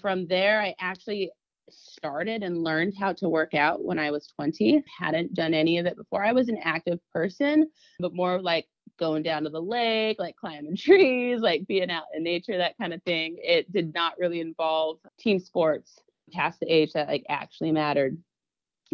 From 0.00 0.26
there, 0.26 0.62
I 0.62 0.74
actually 0.80 1.32
started 1.70 2.42
and 2.42 2.62
learned 2.62 2.94
how 2.98 3.12
to 3.14 3.28
work 3.28 3.54
out 3.54 3.84
when 3.84 3.98
I 3.98 4.10
was 4.10 4.26
20. 4.36 4.82
Hadn't 4.98 5.34
done 5.34 5.54
any 5.54 5.78
of 5.78 5.86
it 5.86 5.96
before. 5.96 6.24
I 6.24 6.32
was 6.32 6.48
an 6.48 6.58
active 6.62 6.98
person, 7.12 7.70
but 7.98 8.14
more 8.14 8.40
like 8.40 8.66
going 8.98 9.22
down 9.22 9.44
to 9.44 9.50
the 9.50 9.60
lake, 9.60 10.18
like 10.18 10.36
climbing 10.36 10.76
trees, 10.78 11.40
like 11.40 11.66
being 11.66 11.90
out 11.90 12.04
in 12.14 12.22
nature, 12.22 12.56
that 12.56 12.78
kind 12.78 12.92
of 12.92 13.02
thing. 13.02 13.36
It 13.42 13.70
did 13.72 13.94
not 13.94 14.18
really 14.18 14.40
involve 14.40 14.98
team 15.18 15.38
sports 15.38 15.98
past 16.32 16.60
the 16.60 16.72
age 16.72 16.92
that 16.92 17.08
like 17.08 17.24
actually 17.28 17.72
mattered. 17.72 18.16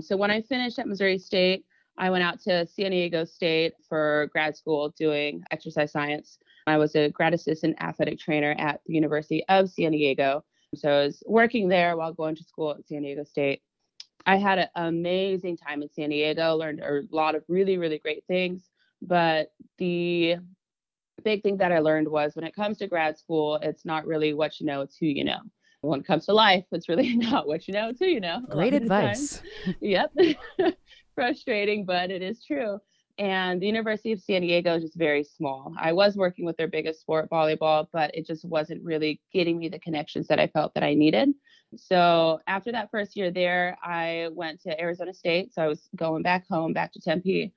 So 0.00 0.17
when 0.17 0.31
I 0.31 0.43
finished 0.43 0.79
at 0.79 0.88
Missouri 0.88 1.19
State, 1.19 1.64
I 1.99 2.11
went 2.11 2.25
out 2.25 2.41
to 2.43 2.67
San 2.67 2.91
Diego 2.91 3.25
State 3.25 3.75
for 3.88 4.31
grad 4.33 4.57
school 4.57 4.95
doing 4.99 5.43
exercise 5.50 5.93
science. 5.93 6.38
I 6.67 6.79
was 6.79 6.95
a 6.95 7.11
grad 7.11 7.35
assistant 7.35 7.76
athletic 7.83 8.19
trainer 8.19 8.55
at 8.59 8.81
the 8.87 8.95
University 8.95 9.45
of 9.49 9.69
San 9.69 9.93
Diego. 9.93 10.45
So 10.75 10.91
I 10.91 11.05
was 11.05 11.23
working 11.26 11.69
there 11.69 11.97
while 11.97 12.12
going 12.12 12.37
to 12.37 12.45
school 12.45 12.71
at 12.71 12.87
San 12.87 13.02
Diego 13.02 13.25
State. 13.25 13.62
I 14.25 14.37
had 14.37 14.59
an 14.59 14.69
amazing 14.76 15.57
time 15.57 15.83
in 15.83 15.91
San 15.91 16.11
Diego, 16.11 16.57
learned 16.57 16.81
a 16.81 17.02
lot 17.11 17.35
of 17.35 17.43
really, 17.49 17.76
really 17.76 17.99
great 17.99 18.25
things. 18.26 18.71
But 19.02 19.52
the 19.79 20.37
big 21.25 21.43
thing 21.43 21.57
that 21.59 21.73
I 21.73 21.81
learned 21.81 22.09
was 22.09 22.35
when 22.35 22.45
it 22.45 22.55
comes 22.55 22.79
to 22.79 22.87
grad 22.87 23.19
school, 23.19 23.57
it's 23.57 23.85
not 23.85 24.07
really 24.07 24.33
what 24.33 24.61
you 24.61 24.67
know, 24.67 24.81
it's 24.81 24.97
who 24.97 25.07
you 25.07 25.25
know. 25.25 25.41
When 25.81 26.00
it 26.00 26.07
comes 26.07 26.26
to 26.26 26.33
life, 26.33 26.64
it's 26.71 26.88
really 26.88 27.17
not 27.17 27.47
what 27.47 27.67
you 27.67 27.75
know, 27.75 27.88
it's 27.88 27.99
who 27.99 28.07
you 28.07 28.21
know. 28.21 28.41
Great 28.50 28.75
of 28.75 28.83
the 28.83 28.88
times. 28.88 29.43
advice. 29.67 29.76
Yep. 29.81 30.14
Frustrating, 31.14 31.85
but 31.85 32.11
it 32.11 32.23
is 32.23 32.45
true. 32.45 32.79
And 33.19 33.61
the 33.61 33.66
University 33.66 34.12
of 34.12 34.21
San 34.21 34.40
Diego 34.40 34.76
is 34.76 34.83
just 34.83 34.97
very 34.97 35.23
small. 35.23 35.75
I 35.78 35.92
was 35.92 36.16
working 36.16 36.47
with 36.47 36.57
their 36.57 36.69
biggest 36.69 37.00
sport, 37.00 37.28
volleyball, 37.31 37.87
but 37.92 38.14
it 38.14 38.26
just 38.26 38.45
wasn't 38.45 38.83
really 38.83 39.21
getting 39.33 39.59
me 39.59 39.69
the 39.69 39.78
connections 39.78 40.28
that 40.28 40.40
I 40.40 40.47
felt 40.47 40.75
that 40.75 40.83
I 40.83 40.95
needed. 40.95 41.31
So 41.76 42.40
after 42.47 42.73
that 42.73 42.90
first 42.90 43.16
year 43.16 43.31
there, 43.31 43.76
I 43.83 44.28
went 44.33 44.62
to 44.62 44.81
Arizona 44.81 45.12
State. 45.12 45.52
So 45.52 45.62
I 45.62 45.69
was 45.69 45.88
going 45.95 46.23
back 46.23 46.47
home, 46.49 46.73
back 46.73 46.92
to 46.92 47.00
Tempe. 47.00 47.52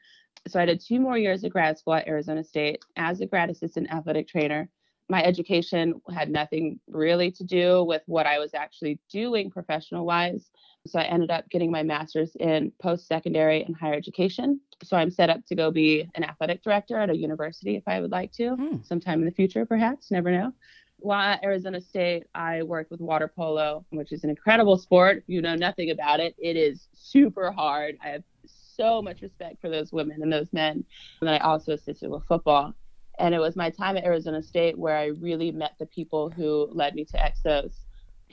So 0.48 0.60
I 0.60 0.66
did 0.66 0.82
two 0.82 1.00
more 1.00 1.18
years 1.18 1.44
of 1.44 1.52
grad 1.52 1.78
school 1.78 1.96
at 1.96 2.08
Arizona 2.08 2.44
State 2.44 2.84
as 2.96 3.22
a 3.22 3.26
grad 3.26 3.50
assistant 3.50 3.92
athletic 3.92 4.28
trainer. 4.28 4.70
My 5.08 5.24
education 5.24 6.02
had 6.14 6.30
nothing 6.32 6.80
really 6.88 7.30
to 7.32 7.44
do 7.44 7.84
with 7.84 8.02
what 8.08 8.26
I 8.26 8.40
was 8.40 8.54
actually 8.54 9.00
doing 9.12 9.52
professional 9.52 10.06
wise. 10.06 10.50
So 10.88 11.00
I 11.00 11.04
ended 11.04 11.30
up 11.32 11.48
getting 11.50 11.72
my 11.72 11.84
master's 11.84 12.36
in 12.40 12.72
post 12.82 13.08
secondary 13.08 13.64
and 13.64 13.76
higher 13.76 13.94
education. 13.94 14.60
So 14.84 14.98
I'm 14.98 15.12
set 15.12 15.30
up 15.30 15.46
to 15.48 15.56
go 15.56 15.70
be 15.72 16.10
an 16.16 16.24
athletic 16.24 16.64
director 16.64 16.98
at 16.98 17.10
a 17.10 17.16
university 17.18 17.76
if 17.76 17.84
I 17.88 18.02
would 18.02 18.12
like 18.12 18.32
to, 18.34 18.56
Hmm. 18.56 18.82
sometime 18.84 19.20
in 19.20 19.26
the 19.26 19.32
future, 19.32 19.66
perhaps, 19.66 20.12
never 20.12 20.32
know. 20.32 20.54
While 20.98 21.22
at 21.22 21.44
Arizona 21.44 21.82
State, 21.82 22.24
I 22.34 22.64
worked 22.64 22.90
with 22.90 23.02
water 23.02 23.28
polo, 23.28 23.86
which 23.90 24.12
is 24.12 24.24
an 24.24 24.30
incredible 24.30 24.78
sport. 24.78 25.18
If 25.18 25.24
you 25.28 25.42
know 25.42 25.56
nothing 25.56 25.92
about 25.92 26.20
it, 26.20 26.36
it 26.40 26.56
is 26.56 26.88
super 26.94 27.52
hard. 27.52 27.98
I 28.04 28.10
have 28.10 28.24
so 28.46 29.02
much 29.02 29.22
respect 29.22 29.62
for 29.62 29.70
those 29.70 29.92
women 29.92 30.22
and 30.22 30.32
those 30.32 30.52
men. 30.54 30.84
And 31.22 31.30
I 31.30 31.38
also 31.40 31.74
assisted 31.74 32.10
with 32.10 32.26
football. 32.26 32.74
And 33.20 33.34
it 33.34 33.40
was 33.40 33.56
my 33.56 33.70
time 33.70 33.98
at 33.98 34.06
Arizona 34.06 34.42
State 34.42 34.78
where 34.78 34.96
I 34.96 35.06
really 35.06 35.52
met 35.52 35.76
the 35.80 35.86
people 35.86 36.30
who 36.30 36.68
led 36.72 36.96
me 36.96 37.06
to 37.06 37.18
Exos. 37.18 37.74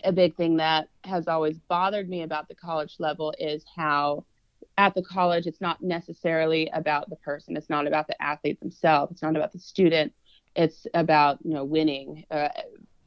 A 0.04 0.12
big 0.12 0.34
thing 0.36 0.56
that 0.56 0.88
has 1.04 1.28
always 1.28 1.58
bothered 1.68 2.08
me 2.08 2.22
about 2.22 2.48
the 2.48 2.54
college 2.54 2.96
level 2.98 3.34
is 3.38 3.64
how 3.76 4.24
at 4.78 4.94
the 4.94 5.02
college 5.02 5.46
it's 5.46 5.60
not 5.60 5.82
necessarily 5.82 6.70
about 6.72 7.08
the 7.10 7.16
person. 7.16 7.56
It's 7.56 7.70
not 7.70 7.86
about 7.86 8.06
the 8.06 8.20
athlete 8.20 8.60
themselves. 8.60 9.12
It's 9.12 9.22
not 9.22 9.36
about 9.36 9.52
the 9.52 9.58
student. 9.58 10.12
It's 10.56 10.86
about 10.94 11.38
you 11.44 11.54
know 11.54 11.64
winning 11.64 12.24
uh, 12.30 12.48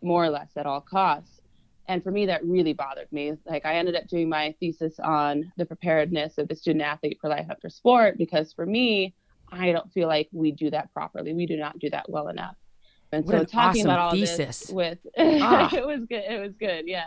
more 0.02 0.24
or 0.24 0.30
less 0.30 0.52
at 0.56 0.66
all 0.66 0.82
costs. 0.82 1.42
And 1.88 2.04
for 2.04 2.12
me 2.12 2.26
that 2.28 2.46
really 2.46 2.74
bothered 2.74 3.12
me. 3.12 3.34
Like 3.46 3.66
i 3.66 3.76
ended 3.76 3.96
up 3.96 4.08
doing 4.08 4.30
my 4.30 4.56
thesis 4.60 5.00
on 5.00 5.52
the 5.58 5.66
preparedness 5.66 6.38
of 6.38 6.48
the 6.48 6.56
student 6.56 6.84
athlete 6.84 7.18
for 7.20 7.30
life 7.30 7.48
after 7.50 7.70
sport 7.70 8.18
because 8.18 8.54
for 8.54 8.66
me 8.66 9.14
i 9.52 9.72
don't 9.72 9.92
feel 9.94 10.08
like 10.08 10.28
we 10.32 10.52
do 10.52 10.70
that 10.72 10.92
properly. 10.94 11.34
We 11.34 11.46
do 11.46 11.58
not 11.58 11.78
do 11.80 11.90
that 11.92 12.10
well 12.10 12.28
enough. 12.30 12.56
And 13.12 13.24
What 13.26 13.32
so 13.34 13.40
an 13.42 13.46
talking 13.46 13.82
awesome 13.82 13.90
about 13.92 14.00
all 14.00 14.12
thesis. 14.12 14.38
this 14.38 14.70
with 14.72 15.00
Ah. 15.18 15.74
it 15.74 15.86
was 15.86 16.02
good 16.10 16.24
it 16.28 16.42
was 16.42 16.54
good 16.60 16.86
yeah. 16.88 17.06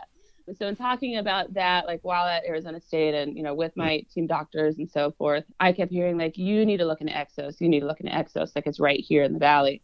So 0.59 0.66
in 0.66 0.76
talking 0.76 1.18
about 1.18 1.52
that 1.54 1.87
like 1.87 2.00
while 2.02 2.26
at 2.26 2.45
arizona 2.47 2.80
state 2.80 3.14
and 3.14 3.37
you 3.37 3.42
know 3.42 3.54
with 3.54 3.73
my 3.76 4.02
team 4.14 4.26
doctors 4.26 4.78
and 4.78 4.88
so 4.90 5.11
forth 5.18 5.45
i 5.61 5.73
kept 5.73 5.92
hearing 5.92 6.16
like 6.16 6.38
you 6.38 6.64
need 6.64 6.78
to 6.78 6.87
look 6.87 7.00
into 7.02 7.12
exos. 7.12 7.61
You 7.61 7.68
need 7.68 7.80
to 7.80 7.87
look 7.87 8.00
into 8.00 8.12
exos. 8.12 8.52
Like 8.57 8.66
it's 8.66 8.80
right 8.80 9.00
here 9.00 9.25
in 9.25 9.33
the 9.35 9.38
valley. 9.38 9.83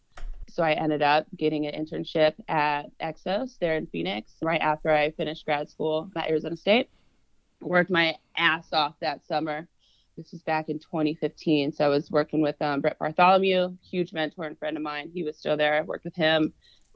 So 0.49 0.63
i 0.63 0.71
ended 0.73 1.01
up 1.01 1.27
getting 1.37 1.67
an 1.67 1.73
internship 1.85 2.33
at 2.47 2.85
exos 2.99 3.57
there 3.59 3.75
in 3.77 3.85
phoenix 3.87 4.33
right 4.41 4.61
after 4.61 4.89
i 4.89 5.11
finished 5.11 5.45
grad 5.45 5.69
school 5.69 6.09
at 6.15 6.29
arizona 6.29 6.57
state. 6.57 6.89
Worked 7.61 7.91
my 7.91 8.15
ass 8.37 8.67
off 8.73 8.95
that 9.01 9.25
summer 9.25 9.67
this 10.17 10.31
was 10.31 10.41
back 10.43 10.69
in 10.69 10.79
2015 10.79 11.71
so 11.71 11.85
i 11.85 11.87
was 11.87 12.09
working 12.11 12.41
with 12.41 12.59
um, 12.61 12.81
brett 12.81 12.97
bartholomew 12.99 13.75
huge 13.89 14.13
mentor 14.13 14.45
and 14.45 14.57
friend 14.57 14.77
of 14.77 14.83
mine 14.83 15.09
he 15.13 15.23
was 15.23 15.37
still 15.37 15.57
there 15.57 15.75
i 15.75 15.81
worked 15.81 16.05
with 16.05 16.15
him 16.15 16.53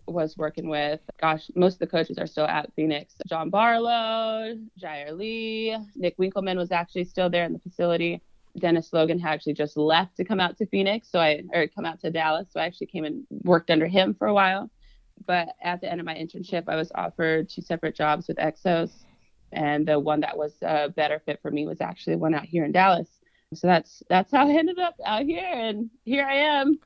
was 0.10 0.38
working 0.38 0.70
with, 0.70 1.00
gosh, 1.22 1.50
most 1.56 1.74
of 1.74 1.80
the 1.80 1.88
coaches 1.88 2.18
are 2.18 2.28
still 2.28 2.46
at 2.46 2.74
Phoenix. 2.76 3.16
John 3.28 3.50
Barlow, 3.50 4.56
Jair 4.82 5.16
Lee, 5.18 5.78
Nick 5.96 6.18
Winkelman 6.18 6.58
was 6.58 6.72
actually 6.72 7.06
still 7.06 7.30
there 7.30 7.46
in 7.46 7.54
the 7.54 7.60
facility. 7.60 8.22
Dennis 8.58 8.92
Logan 8.92 9.20
had 9.20 9.34
actually 9.34 9.54
just 9.54 9.78
left 9.78 10.18
to 10.18 10.26
come 10.26 10.40
out 10.40 10.58
to 10.58 10.66
Phoenix, 10.68 11.10
so 11.10 11.20
I 11.20 11.44
or 11.54 11.68
come 11.68 11.86
out 11.86 12.00
to 12.02 12.10
Dallas. 12.10 12.50
So 12.52 12.60
I 12.60 12.66
actually 12.66 12.88
came 12.88 13.06
and 13.06 13.26
worked 13.44 13.70
under 13.70 13.88
him 13.88 14.16
for 14.16 14.28
a 14.28 14.34
while. 14.34 14.70
But 15.26 15.50
at 15.62 15.82
the 15.82 15.92
end 15.92 16.00
of 16.00 16.06
my 16.06 16.16
internship, 16.16 16.64
I 16.68 16.76
was 16.76 16.92
offered 16.96 17.50
two 17.50 17.62
separate 17.62 17.96
jobs 17.96 18.28
with 18.28 18.38
Exos, 18.38 19.06
and 19.52 19.88
the 19.88 20.00
one 20.00 20.20
that 20.22 20.38
was 20.38 20.54
a 20.62 20.90
better 20.90 21.20
fit 21.26 21.40
for 21.42 21.52
me 21.52 21.66
was 21.66 21.82
actually 21.82 22.16
one 22.16 22.34
out 22.34 22.46
here 22.46 22.64
in 22.66 22.72
Dallas. 22.72 23.08
So 23.54 23.68
that's 23.68 24.04
that's 24.10 24.32
how 24.32 24.48
I 24.48 24.52
ended 24.52 24.78
up 24.80 24.96
out 25.06 25.24
here, 25.24 25.44
and 25.52 25.90
here 26.06 26.26
I 26.26 26.36
am, 26.36 26.80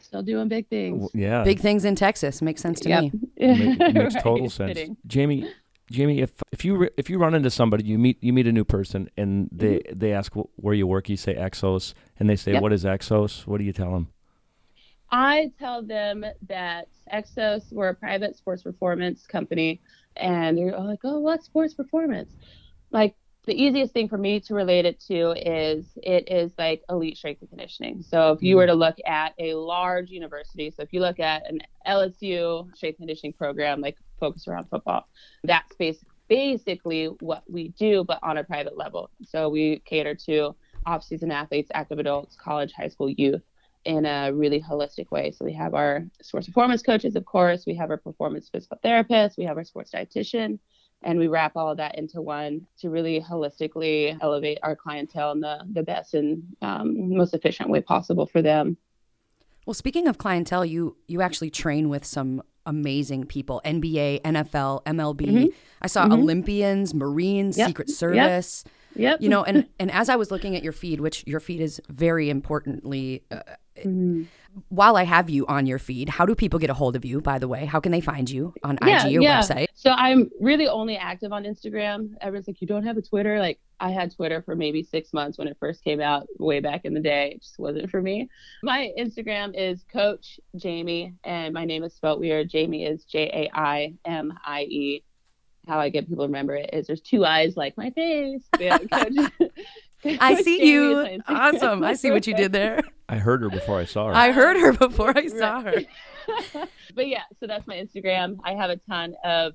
still 0.00 0.22
doing 0.22 0.48
big 0.48 0.68
things. 0.68 1.10
W- 1.10 1.24
Yeah. 1.26 1.44
Big 1.44 1.60
things 1.60 1.84
in 1.84 1.94
Texas 1.96 2.42
makes 2.42 2.60
sense 2.60 2.78
to 2.80 2.88
Yep. 2.90 3.02
me. 3.04 3.12
Ma- 3.40 3.88
makes 3.92 4.14
Right, 4.14 4.22
total 4.22 4.50
sense. 4.50 4.68
fitting. 4.70 4.96
Jamie, 5.06 5.50
Jamie, 5.90 6.20
if 6.20 6.32
if 6.52 6.64
you 6.64 6.76
re- 6.76 6.90
if 6.98 7.08
you 7.08 7.18
run 7.18 7.34
into 7.34 7.50
somebody, 7.50 7.84
you 7.84 7.96
meet 7.98 8.22
you 8.22 8.32
meet 8.34 8.46
a 8.46 8.52
new 8.52 8.64
person, 8.64 9.08
and 9.16 9.48
they 9.50 9.80
they 9.90 10.12
ask 10.12 10.34
wh- 10.34 10.48
where 10.62 10.74
you 10.74 10.86
work, 10.86 11.08
you 11.08 11.16
say 11.16 11.34
Exos, 11.34 11.94
and 12.18 12.28
they 12.28 12.36
say, 12.36 12.50
Mm-hmm. 12.50 12.54
Yep. 12.56 12.62
"What 12.62 12.72
is 12.74 12.84
Exos?" 12.84 13.46
What 13.46 13.56
do 13.58 13.64
you 13.64 13.72
tell 13.72 13.92
them? 13.92 14.08
I 15.10 15.52
tell 15.58 15.82
them 15.82 16.24
that 16.48 16.88
Exos, 17.12 17.72
we're 17.72 17.88
a 17.88 17.94
private 17.94 18.36
sports 18.36 18.62
performance 18.62 19.26
company, 19.26 19.80
and 20.16 20.58
they're 20.58 20.78
like, 20.78 21.00
"Oh, 21.04 21.20
what 21.20 21.42
sports 21.42 21.74
performance?" 21.74 22.36
Like 22.90 23.14
the 23.48 23.54
easiest 23.54 23.94
thing 23.94 24.08
for 24.08 24.18
me 24.18 24.40
to 24.40 24.54
relate 24.54 24.84
it 24.84 25.00
to 25.00 25.32
is 25.32 25.86
it 26.02 26.30
is 26.30 26.52
like 26.58 26.82
elite 26.90 27.16
strength 27.16 27.40
and 27.40 27.48
conditioning. 27.48 28.02
So 28.02 28.32
if 28.32 28.42
you 28.42 28.54
hmm. 28.54 28.58
were 28.58 28.66
to 28.66 28.74
look 28.74 28.96
at 29.06 29.32
a 29.38 29.54
large 29.54 30.10
university, 30.10 30.70
so 30.70 30.82
if 30.82 30.92
you 30.92 31.00
look 31.00 31.18
at 31.18 31.48
an 31.50 31.60
LSU 31.86 32.74
strength 32.76 32.98
and 32.98 33.08
conditioning 33.08 33.32
program, 33.32 33.80
like 33.80 33.96
focused 34.20 34.48
around 34.48 34.68
football, 34.68 35.08
that's 35.44 35.74
bas- 35.76 36.04
basically 36.28 37.06
what 37.20 37.42
we 37.48 37.68
do, 37.68 38.04
but 38.04 38.18
on 38.22 38.36
a 38.36 38.44
private 38.44 38.76
level. 38.76 39.10
So 39.24 39.48
we 39.48 39.78
cater 39.86 40.14
to 40.26 40.54
off-season 40.84 41.30
athletes, 41.30 41.70
active 41.72 41.98
adults, 41.98 42.36
college, 42.36 42.72
high 42.72 42.88
school 42.88 43.08
youth 43.08 43.42
in 43.84 44.06
a 44.06 44.32
really 44.32 44.60
holistic 44.60 45.10
way. 45.10 45.30
So 45.30 45.44
we 45.44 45.52
have 45.54 45.74
our 45.74 46.04
sports 46.22 46.46
performance 46.46 46.82
coaches, 46.82 47.16
of 47.16 47.24
course, 47.24 47.64
we 47.66 47.74
have 47.74 47.90
our 47.90 47.96
performance 47.96 48.48
physical 48.48 48.78
therapist, 48.82 49.38
we 49.38 49.44
have 49.44 49.56
our 49.56 49.64
sports 49.64 49.92
dietitian, 49.92 50.58
and 51.02 51.18
we 51.18 51.28
wrap 51.28 51.56
all 51.56 51.70
of 51.70 51.76
that 51.76 51.96
into 51.96 52.20
one 52.20 52.66
to 52.80 52.90
really 52.90 53.20
holistically 53.20 54.16
elevate 54.20 54.58
our 54.62 54.74
clientele 54.74 55.32
in 55.32 55.40
the, 55.40 55.60
the 55.72 55.82
best 55.82 56.14
and 56.14 56.42
um, 56.62 57.16
most 57.16 57.34
efficient 57.34 57.70
way 57.70 57.80
possible 57.80 58.26
for 58.26 58.42
them. 58.42 58.76
Well, 59.64 59.74
speaking 59.74 60.08
of 60.08 60.16
clientele, 60.16 60.64
you 60.64 60.96
you 61.08 61.20
actually 61.20 61.50
train 61.50 61.90
with 61.90 62.02
some 62.02 62.42
amazing 62.64 63.24
people: 63.24 63.60
NBA, 63.66 64.22
NFL, 64.22 64.82
MLB. 64.84 65.52
I 65.82 65.86
saw 65.88 66.06
Olympians, 66.06 66.94
Marines, 66.94 67.58
Yep. 67.58 67.68
Secret 67.68 67.90
Service. 67.90 68.64
Yep. 68.94 69.20
You 69.20 69.28
know, 69.28 69.44
and 69.44 69.68
and 69.78 69.90
as 69.90 70.08
I 70.08 70.16
was 70.16 70.30
looking 70.30 70.56
at 70.56 70.62
your 70.62 70.72
feed, 70.72 71.00
which 71.00 71.22
your 71.26 71.38
feed 71.38 71.60
is 71.60 71.82
very 71.90 72.30
importantly. 72.30 73.24
Uh, 73.30 73.40
Mm-hmm. 73.84 74.22
While 74.70 74.96
I 74.96 75.04
have 75.04 75.30
you 75.30 75.46
on 75.46 75.66
your 75.66 75.78
feed, 75.78 76.08
how 76.08 76.26
do 76.26 76.34
people 76.34 76.58
get 76.58 76.68
a 76.68 76.74
hold 76.74 76.96
of 76.96 77.04
you? 77.04 77.20
By 77.20 77.38
the 77.38 77.46
way, 77.46 77.64
how 77.64 77.78
can 77.78 77.92
they 77.92 78.00
find 78.00 78.28
you 78.28 78.54
on 78.64 78.76
IG 78.82 79.16
or 79.16 79.20
website? 79.20 79.66
So 79.74 79.90
I'm 79.92 80.30
really 80.40 80.66
only 80.66 80.96
active 80.96 81.32
on 81.32 81.44
Instagram. 81.44 82.14
Everyone's 82.20 82.48
like, 82.48 82.60
you 82.60 82.66
don't 82.66 82.84
have 82.84 82.96
a 82.96 83.02
Twitter? 83.02 83.38
Like 83.38 83.60
I 83.78 83.90
had 83.90 84.12
Twitter 84.12 84.42
for 84.42 84.56
maybe 84.56 84.82
six 84.82 85.12
months 85.12 85.38
when 85.38 85.46
it 85.46 85.56
first 85.60 85.84
came 85.84 86.00
out 86.00 86.26
way 86.40 86.58
back 86.58 86.84
in 86.84 86.92
the 86.94 86.98
day. 87.00 87.32
It 87.36 87.42
just 87.42 87.58
wasn't 87.60 87.88
for 87.90 88.02
me. 88.02 88.28
My 88.64 88.90
Instagram 88.98 89.52
is 89.56 89.84
Coach 89.92 90.40
Jamie, 90.56 91.14
and 91.22 91.54
my 91.54 91.64
name 91.64 91.84
is 91.84 91.94
spelled 91.94 92.18
weird. 92.18 92.50
Jamie 92.50 92.84
is 92.84 93.04
J 93.04 93.26
A 93.32 93.50
I 93.56 93.94
M 94.04 94.32
I 94.44 94.62
E. 94.62 95.04
How 95.68 95.78
I 95.78 95.90
get 95.90 96.08
people 96.08 96.24
to 96.24 96.28
remember 96.28 96.56
it 96.56 96.70
is 96.72 96.86
there's 96.88 97.02
two 97.02 97.24
eyes 97.24 97.56
like 97.56 97.76
my 97.76 97.90
face. 97.90 98.42
Yeah, 98.58 98.78
Coach- 98.90 99.30
I 100.18 100.34
Coach 100.34 100.42
see 100.44 100.58
Jamie 100.58 100.68
you. 100.70 100.98
is 101.00 101.04
my 101.04 101.10
Instagram. 101.34 101.54
Awesome. 101.54 101.84
I 101.84 101.92
see 101.94 102.10
what 102.10 102.26
you 102.26 102.34
did 102.34 102.50
there. 102.52 102.80
I 103.08 103.16
heard 103.16 103.42
her 103.42 103.48
before 103.50 103.78
I 103.78 103.84
saw 103.84 104.08
her. 104.08 104.14
I 104.14 104.32
heard 104.32 104.56
her 104.58 104.72
before 104.72 105.16
I 105.16 105.26
saw 105.28 105.60
her. 105.62 105.82
but 106.94 107.08
yeah, 107.08 107.22
so 107.40 107.46
that's 107.46 107.66
my 107.66 107.76
Instagram. 107.76 108.38
I 108.44 108.52
have 108.54 108.70
a 108.70 108.76
ton 108.88 109.14
of 109.24 109.54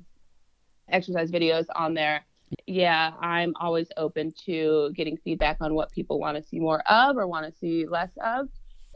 exercise 0.90 1.32
videos 1.32 1.66
on 1.76 1.94
there. 1.94 2.26
Yeah, 2.68 3.12
I'm 3.20 3.54
always 3.60 3.88
open 3.98 4.34
to 4.46 4.92
getting 4.96 5.18
feedback 5.18 5.58
on 5.62 5.74
what 5.76 5.92
people 5.92 6.20
want 6.20 6.38
to 6.38 6.44
see 6.44 6.60
more 6.60 6.80
of 6.90 7.18
or 7.18 7.28
want 7.28 7.52
to 7.52 7.60
see 7.60 7.86
less 7.88 8.12
of. 8.24 8.48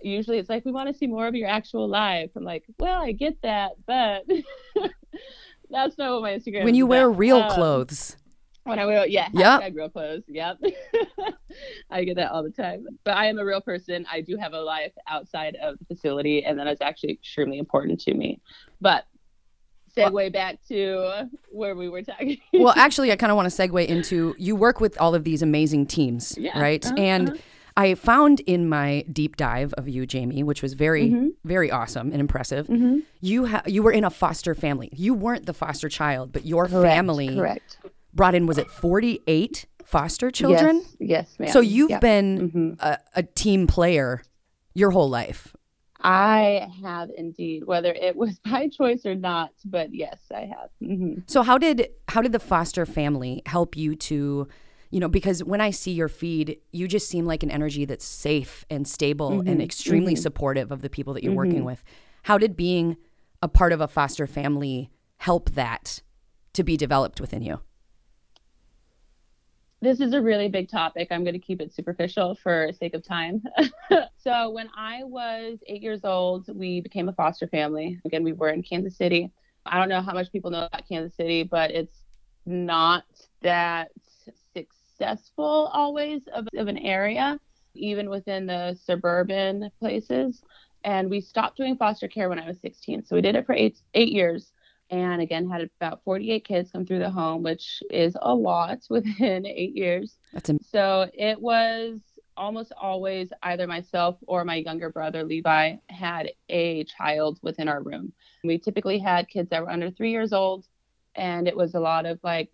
Usually 0.04 0.38
it's 0.38 0.50
like, 0.50 0.64
we 0.66 0.72
want 0.72 0.88
to 0.90 0.94
see 0.94 1.08
more 1.08 1.28
of 1.28 1.34
your 1.36 1.50
actual 1.50 1.88
life. 1.88 2.30
I'm 2.36 2.44
like, 2.44 2.64
well, 2.80 3.02
I 3.02 3.14
get 3.14 3.42
that, 3.42 3.72
but 3.88 4.24
that's 5.70 5.98
not 5.98 6.12
what 6.14 6.22
my 6.22 6.34
Instagram 6.34 6.64
When 6.66 6.74
is 6.76 6.78
you 6.78 6.86
wear 6.86 7.08
about. 7.10 7.18
real 7.20 7.38
Um, 7.38 7.52
clothes. 7.52 8.16
When 8.68 8.80
I 8.80 8.86
wear, 8.86 9.08
yeah, 9.08 9.30
hashtag 9.30 9.76
real 9.76 9.90
clothes. 9.90 10.24
Yep. 10.28 10.58
I 11.90 12.04
get 12.04 12.16
that 12.18 12.32
all 12.32 12.44
the 12.44 12.50
time. 12.52 12.86
But 13.04 13.16
I 13.16 13.26
am 13.28 13.40
a 13.40 13.46
real 13.46 13.62
person. 13.62 14.06
I 14.12 14.22
do 14.22 14.38
have 14.38 14.54
a 14.54 14.60
life 14.62 14.92
outside 15.08 15.56
of 15.62 15.78
the 15.80 15.86
facility, 15.86 16.44
and 16.44 16.60
that 16.60 16.68
is 16.68 16.80
actually 16.82 17.14
extremely 17.14 17.58
important 17.58 18.00
to 18.02 18.14
me. 18.14 18.40
But 18.82 19.06
segue 19.96 20.32
back 20.32 20.60
to 20.68 21.28
where 21.50 21.76
we 21.76 21.90
were 21.90 22.04
talking. 22.04 22.38
well, 22.54 22.74
actually, 22.78 23.12
I 23.12 23.16
kind 23.16 23.32
of 23.32 23.36
want 23.36 23.52
to 23.52 23.56
segue 23.68 23.86
into 23.88 24.36
you 24.38 24.56
work 24.56 24.80
with 24.80 25.00
all 25.02 25.16
of 25.16 25.24
these 25.24 25.42
amazing 25.42 25.88
teams, 25.88 26.38
Yeah, 26.38 26.60
right? 26.60 26.86
uh-huh, 26.86 26.96
and. 26.98 27.42
I 27.80 27.94
found 27.94 28.40
in 28.48 28.68
my 28.68 29.06
deep 29.14 29.36
dive 29.38 29.72
of 29.76 29.88
you, 29.88 30.08
Jamie, 30.08 30.42
which 30.42 30.64
was 30.64 30.74
very, 30.74 31.10
Mm-hmm. 31.12 31.28
very 31.46 31.70
awesome 31.70 32.12
and 32.12 32.20
impressive. 32.20 32.68
You 33.22 33.46
ha- 33.46 33.62
you 33.68 33.84
were 33.84 33.92
in 33.92 34.04
a 34.04 34.10
foster 34.10 34.56
family. 34.56 34.90
You 34.94 35.14
weren't 35.14 35.46
the 35.46 35.54
foster 35.54 35.88
child, 35.88 36.32
but 36.32 36.44
your 36.44 36.68
family 36.68 37.36
Correct. 37.36 37.78
Brought 38.18 38.36
in 38.36 38.46
was 38.46 38.58
it 38.58 38.70
forty 38.70 39.22
eight 39.28 39.66
foster 39.86 40.30
children? 40.30 40.82
Yes, 40.84 40.98
yes, 41.00 41.40
ma'am. 41.40 41.50
So 41.50 41.62
you've 41.62 41.90
Yeah. 41.92 42.00
been 42.00 42.52
Mhm. 42.54 42.82
a, 42.82 42.98
a 43.16 43.24
team 43.24 43.68
player 43.68 44.22
your 44.74 44.92
whole 44.92 45.10
life. 45.10 45.56
I 46.02 46.68
have 46.84 47.10
indeed, 47.18 47.64
whether 47.64 47.92
it 47.94 48.16
was 48.16 48.38
by 48.46 48.68
choice 48.68 49.06
or 49.06 49.16
not, 49.16 49.52
but 49.66 49.94
yes, 49.94 50.20
I 50.34 50.42
have. 50.42 50.70
hmm 50.82 51.20
So 51.28 51.42
how 51.44 51.58
did 51.58 51.90
how 52.10 52.22
did 52.22 52.34
the 52.34 52.40
foster 52.40 52.86
family 52.86 53.42
help 53.46 53.76
you 53.78 53.96
to, 53.96 54.48
you 54.92 55.00
know, 55.00 55.08
because 55.10 55.44
when 55.44 55.62
I 55.62 55.72
see 55.72 55.92
your 55.92 56.08
feed, 56.10 56.58
you 56.72 56.88
just 56.88 57.08
seem 57.10 57.26
like 57.26 57.42
an 57.44 57.50
energy 57.52 57.86
that's 57.86 58.06
safe 58.06 58.66
and 58.70 58.88
stable 58.88 59.32
Mm-hmm. 59.40 59.50
and 59.50 59.62
extremely 59.62 60.16
supportive 60.16 60.72
of 60.72 60.82
the 60.82 60.90
people 60.90 61.14
that 61.14 61.24
you're 61.24 61.34
working 61.34 61.64
with. 61.64 61.84
How 62.24 62.38
did 62.38 62.56
being 62.58 62.98
a 63.42 63.48
part 63.48 63.72
of 63.74 63.82
a 63.82 63.88
foster 63.88 64.28
family 64.28 64.90
help 65.18 65.52
that 65.52 66.02
to 66.54 66.64
be 66.64 66.76
developed 66.78 67.20
within 67.22 67.42
you? 67.42 67.60
This 69.82 70.02
is 70.02 70.14
a 70.14 70.22
really 70.22 70.50
big 70.50 70.70
topic. 70.70 71.10
I'm 71.12 71.24
going 71.24 71.34
to 71.34 71.40
keep 71.40 71.62
it 71.62 71.74
superficial 71.74 72.36
for 72.36 72.72
sake 72.74 72.96
of 72.96 73.04
time. 73.04 73.44
so, 74.18 74.50
when 74.50 74.70
I 74.76 75.04
was 75.04 75.60
eight 75.68 75.82
years 75.82 76.02
old, 76.04 76.48
we 76.54 76.82
became 76.82 77.10
a 77.10 77.14
foster 77.14 77.48
family. 77.48 78.00
Again, 78.06 78.24
we 78.24 78.34
were 78.34 78.50
in 78.50 78.64
Kansas 78.64 78.98
City. 78.98 79.32
I 79.66 79.80
don't 79.80 79.90
know 79.90 80.02
how 80.02 80.14
much 80.14 80.32
people 80.32 80.50
know 80.50 80.66
about 80.66 80.88
Kansas 80.88 81.16
City, 81.16 81.44
but 81.44 81.72
it's 81.72 82.04
not 82.46 83.04
that 83.42 83.92
successful 84.54 85.70
always 85.74 86.22
of, 86.34 86.48
of 86.56 86.68
an 86.68 86.78
area, 86.78 87.40
even 87.76 88.10
within 88.10 88.48
the 88.48 88.78
suburban 88.84 89.70
places. 89.80 90.42
And 90.84 91.10
we 91.10 91.22
stopped 91.22 91.58
doing 91.58 91.76
foster 91.76 92.08
care 92.08 92.30
when 92.30 92.40
I 92.40 92.48
was 92.48 92.60
16. 92.62 93.06
So 93.06 93.16
we 93.16 93.22
did 93.22 93.36
it 93.36 93.46
for 93.46 93.54
eight, 93.54 93.80
eight 93.94 94.10
years. 94.10 94.52
And 94.89 95.22
again, 95.22 95.50
had 95.50 95.70
about 95.82 96.03
48 96.03 96.46
kids 96.46 96.72
come 96.72 96.86
through 96.86 97.00
the 97.00 97.10
home, 97.10 97.44
which 97.44 97.84
is 97.89 98.15
a 98.22 98.34
lot 98.34 98.79
within 98.89 99.46
eight 99.46 99.75
years. 99.75 100.17
That's 100.34 100.51
so 100.72 101.10
it 101.13 101.41
was 101.41 102.00
almost 102.38 102.72
always 102.79 103.34
either 103.44 103.67
myself 103.67 104.17
or 104.27 104.46
my 104.46 104.56
younger 104.56 104.89
brother 104.89 105.24
Levi 105.24 105.75
had 105.89 106.29
a 106.50 106.84
child 106.86 107.39
within 107.41 107.67
our 107.67 107.82
room. 107.82 108.13
We 108.44 108.60
typically 108.60 109.00
had 109.00 109.27
kids 109.27 109.50
that 109.50 109.62
were 109.62 109.70
under 109.70 109.89
three 109.89 110.12
years 110.12 110.32
old, 110.34 110.65
and 111.15 111.48
it 111.48 111.58
was 111.58 111.74
a 111.74 111.79
lot 111.79 112.06
of 112.06 112.20
like, 112.24 112.51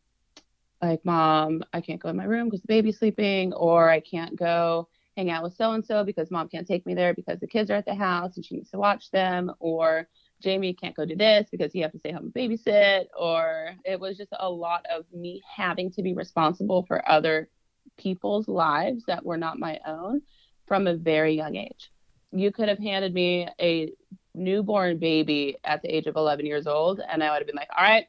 like 0.81 1.03
mom, 1.05 1.63
I 1.73 1.81
can't 1.81 2.01
go 2.01 2.09
in 2.09 2.15
my 2.15 2.23
room 2.23 2.47
because 2.47 2.61
the 2.61 2.67
baby's 2.67 2.97
sleeping, 2.97 3.53
or 3.53 3.89
I 3.89 3.99
can't 3.99 4.35
go 4.35 4.87
hang 5.15 5.29
out 5.29 5.43
with 5.43 5.55
so 5.55 5.73
and 5.73 5.85
so 5.85 6.03
because 6.03 6.31
mom 6.31 6.49
can't 6.49 6.65
take 6.65 6.85
me 6.85 6.95
there 6.95 7.13
because 7.13 7.39
the 7.39 7.47
kids 7.47 7.69
are 7.69 7.75
at 7.75 7.85
the 7.85 7.93
house 7.93 8.35
and 8.35 8.45
she 8.45 8.55
needs 8.55 8.71
to 8.71 8.79
watch 8.79 9.11
them, 9.11 9.51
or 9.59 10.07
Jamie 10.43 10.73
can't 10.73 10.95
go 10.95 11.05
do 11.05 11.15
this 11.15 11.47
because 11.49 11.73
you 11.73 11.81
have 11.83 11.91
to 11.93 11.99
stay 11.99 12.11
home 12.11 12.31
and 12.31 12.33
babysit, 12.33 13.05
or 13.17 13.71
it 13.85 13.99
was 13.99 14.17
just 14.17 14.33
a 14.37 14.49
lot 14.49 14.85
of 14.93 15.05
me 15.13 15.41
having 15.55 15.89
to 15.91 16.03
be 16.03 16.13
responsible 16.13 16.83
for 16.87 17.07
other 17.09 17.49
people's 17.97 18.47
lives 18.47 19.03
that 19.07 19.25
were 19.25 19.37
not 19.37 19.57
my 19.57 19.79
own 19.87 20.21
from 20.67 20.87
a 20.87 20.95
very 20.95 21.33
young 21.33 21.55
age. 21.55 21.91
You 22.31 22.51
could 22.51 22.67
have 22.67 22.79
handed 22.79 23.13
me 23.13 23.47
a 23.59 23.93
newborn 24.35 24.97
baby 24.97 25.57
at 25.63 25.81
the 25.81 25.95
age 25.95 26.07
of 26.07 26.15
11 26.15 26.45
years 26.45 26.67
old, 26.67 26.99
and 26.99 27.23
I 27.23 27.31
would 27.31 27.37
have 27.37 27.47
been 27.47 27.55
like, 27.55 27.69
all 27.75 27.83
right, 27.83 28.07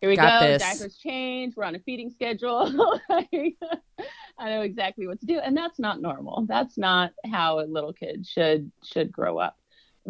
here 0.00 0.10
we 0.10 0.16
Got 0.16 0.40
go. 0.40 0.46
this. 0.46 0.62
Diapers 0.62 0.96
change. 0.96 1.56
We're 1.56 1.64
on 1.64 1.74
a 1.74 1.80
feeding 1.80 2.10
schedule. 2.10 3.00
I 3.10 4.50
know 4.50 4.62
exactly 4.62 5.06
what 5.06 5.20
to 5.20 5.26
do, 5.26 5.38
and 5.38 5.56
that's 5.56 5.78
not 5.78 6.00
normal. 6.00 6.46
That's 6.46 6.78
not 6.78 7.12
how 7.30 7.60
a 7.60 7.66
little 7.66 7.92
kid 7.92 8.26
should 8.26 8.70
should 8.84 9.10
grow 9.10 9.38
up. 9.38 9.58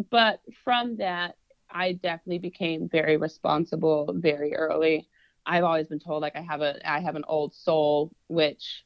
But 0.09 0.41
from 0.63 0.97
that, 0.97 1.35
I 1.71 1.93
definitely 1.93 2.39
became 2.39 2.89
very 2.89 3.17
responsible 3.17 4.13
very 4.17 4.55
early. 4.55 5.07
I've 5.45 5.63
always 5.63 5.87
been 5.87 5.99
told 5.99 6.21
like 6.21 6.35
I 6.35 6.41
have 6.41 6.61
a 6.61 6.79
I 6.89 6.99
have 6.99 7.15
an 7.15 7.25
old 7.27 7.53
soul, 7.53 8.11
which 8.27 8.85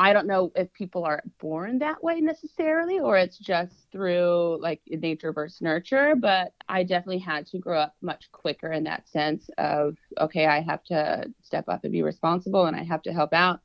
I 0.00 0.14
don't 0.14 0.26
know 0.26 0.50
if 0.54 0.72
people 0.72 1.04
are 1.04 1.22
born 1.38 1.78
that 1.80 2.02
way 2.02 2.22
necessarily 2.22 2.98
or 2.98 3.18
it's 3.18 3.36
just 3.36 3.74
through 3.92 4.58
like 4.60 4.80
nature 4.86 5.30
versus 5.30 5.60
nurture, 5.60 6.14
but 6.16 6.54
I 6.70 6.84
definitely 6.84 7.18
had 7.18 7.46
to 7.48 7.58
grow 7.58 7.80
up 7.80 7.94
much 8.00 8.32
quicker 8.32 8.72
in 8.72 8.84
that 8.84 9.06
sense 9.08 9.50
of 9.58 9.98
okay, 10.18 10.46
I 10.46 10.62
have 10.62 10.82
to 10.84 11.30
step 11.42 11.68
up 11.68 11.84
and 11.84 11.92
be 11.92 12.02
responsible 12.02 12.64
and 12.64 12.74
I 12.74 12.82
have 12.82 13.02
to 13.02 13.12
help 13.12 13.34
out. 13.34 13.60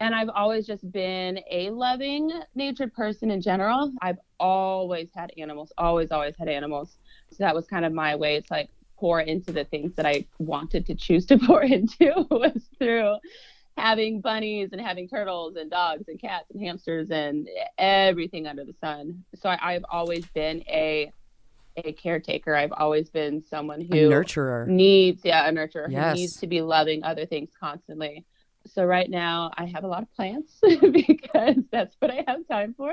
And 0.00 0.14
I've 0.14 0.30
always 0.30 0.66
just 0.66 0.90
been 0.90 1.38
a 1.50 1.68
loving 1.68 2.30
natured 2.54 2.94
person 2.94 3.30
in 3.30 3.42
general. 3.42 3.92
I've 4.00 4.18
always 4.48 5.08
had 5.14 5.32
animals, 5.38 5.72
always, 5.78 6.10
always 6.12 6.34
had 6.38 6.48
animals. 6.48 6.98
So 7.30 7.38
that 7.44 7.54
was 7.54 7.66
kind 7.66 7.84
of 7.84 7.92
my 7.92 8.14
way. 8.14 8.36
It's 8.36 8.50
like 8.50 8.68
pour 8.98 9.20
into 9.20 9.52
the 9.52 9.64
things 9.64 9.94
that 9.96 10.06
I 10.06 10.26
wanted 10.38 10.86
to 10.86 10.94
choose 10.94 11.24
to 11.26 11.38
pour 11.46 11.62
into 11.62 12.26
was 12.30 12.68
through 12.78 13.16
having 13.76 14.20
bunnies 14.20 14.68
and 14.72 14.80
having 14.80 15.08
turtles 15.08 15.56
and 15.56 15.70
dogs 15.70 16.04
and 16.08 16.20
cats 16.20 16.48
and 16.52 16.62
hamsters 16.62 17.10
and 17.10 17.48
everything 17.78 18.46
under 18.46 18.64
the 18.64 18.74
sun. 18.80 19.24
So 19.40 19.48
I, 19.48 19.58
I've 19.74 19.84
always 19.90 20.26
been 20.26 20.62
a 20.68 21.10
a 21.76 21.92
caretaker. 21.92 22.54
I've 22.54 22.70
always 22.70 23.10
been 23.10 23.42
someone 23.42 23.80
a 23.80 23.84
who 23.84 24.08
nurturer. 24.10 24.64
needs 24.68 25.22
yeah 25.24 25.48
a 25.48 25.52
nurturer 25.52 25.90
Yes. 25.90 26.14
who 26.14 26.20
needs 26.20 26.36
to 26.36 26.46
be 26.46 26.60
loving 26.62 27.02
other 27.02 27.26
things 27.26 27.50
constantly 27.58 28.24
so 28.74 28.84
right 28.84 29.08
now 29.08 29.50
i 29.56 29.64
have 29.64 29.84
a 29.84 29.86
lot 29.86 30.02
of 30.02 30.12
plants 30.14 30.58
because 30.80 31.56
that's 31.70 31.96
what 32.00 32.10
i 32.10 32.24
have 32.26 32.46
time 32.48 32.74
for. 32.76 32.92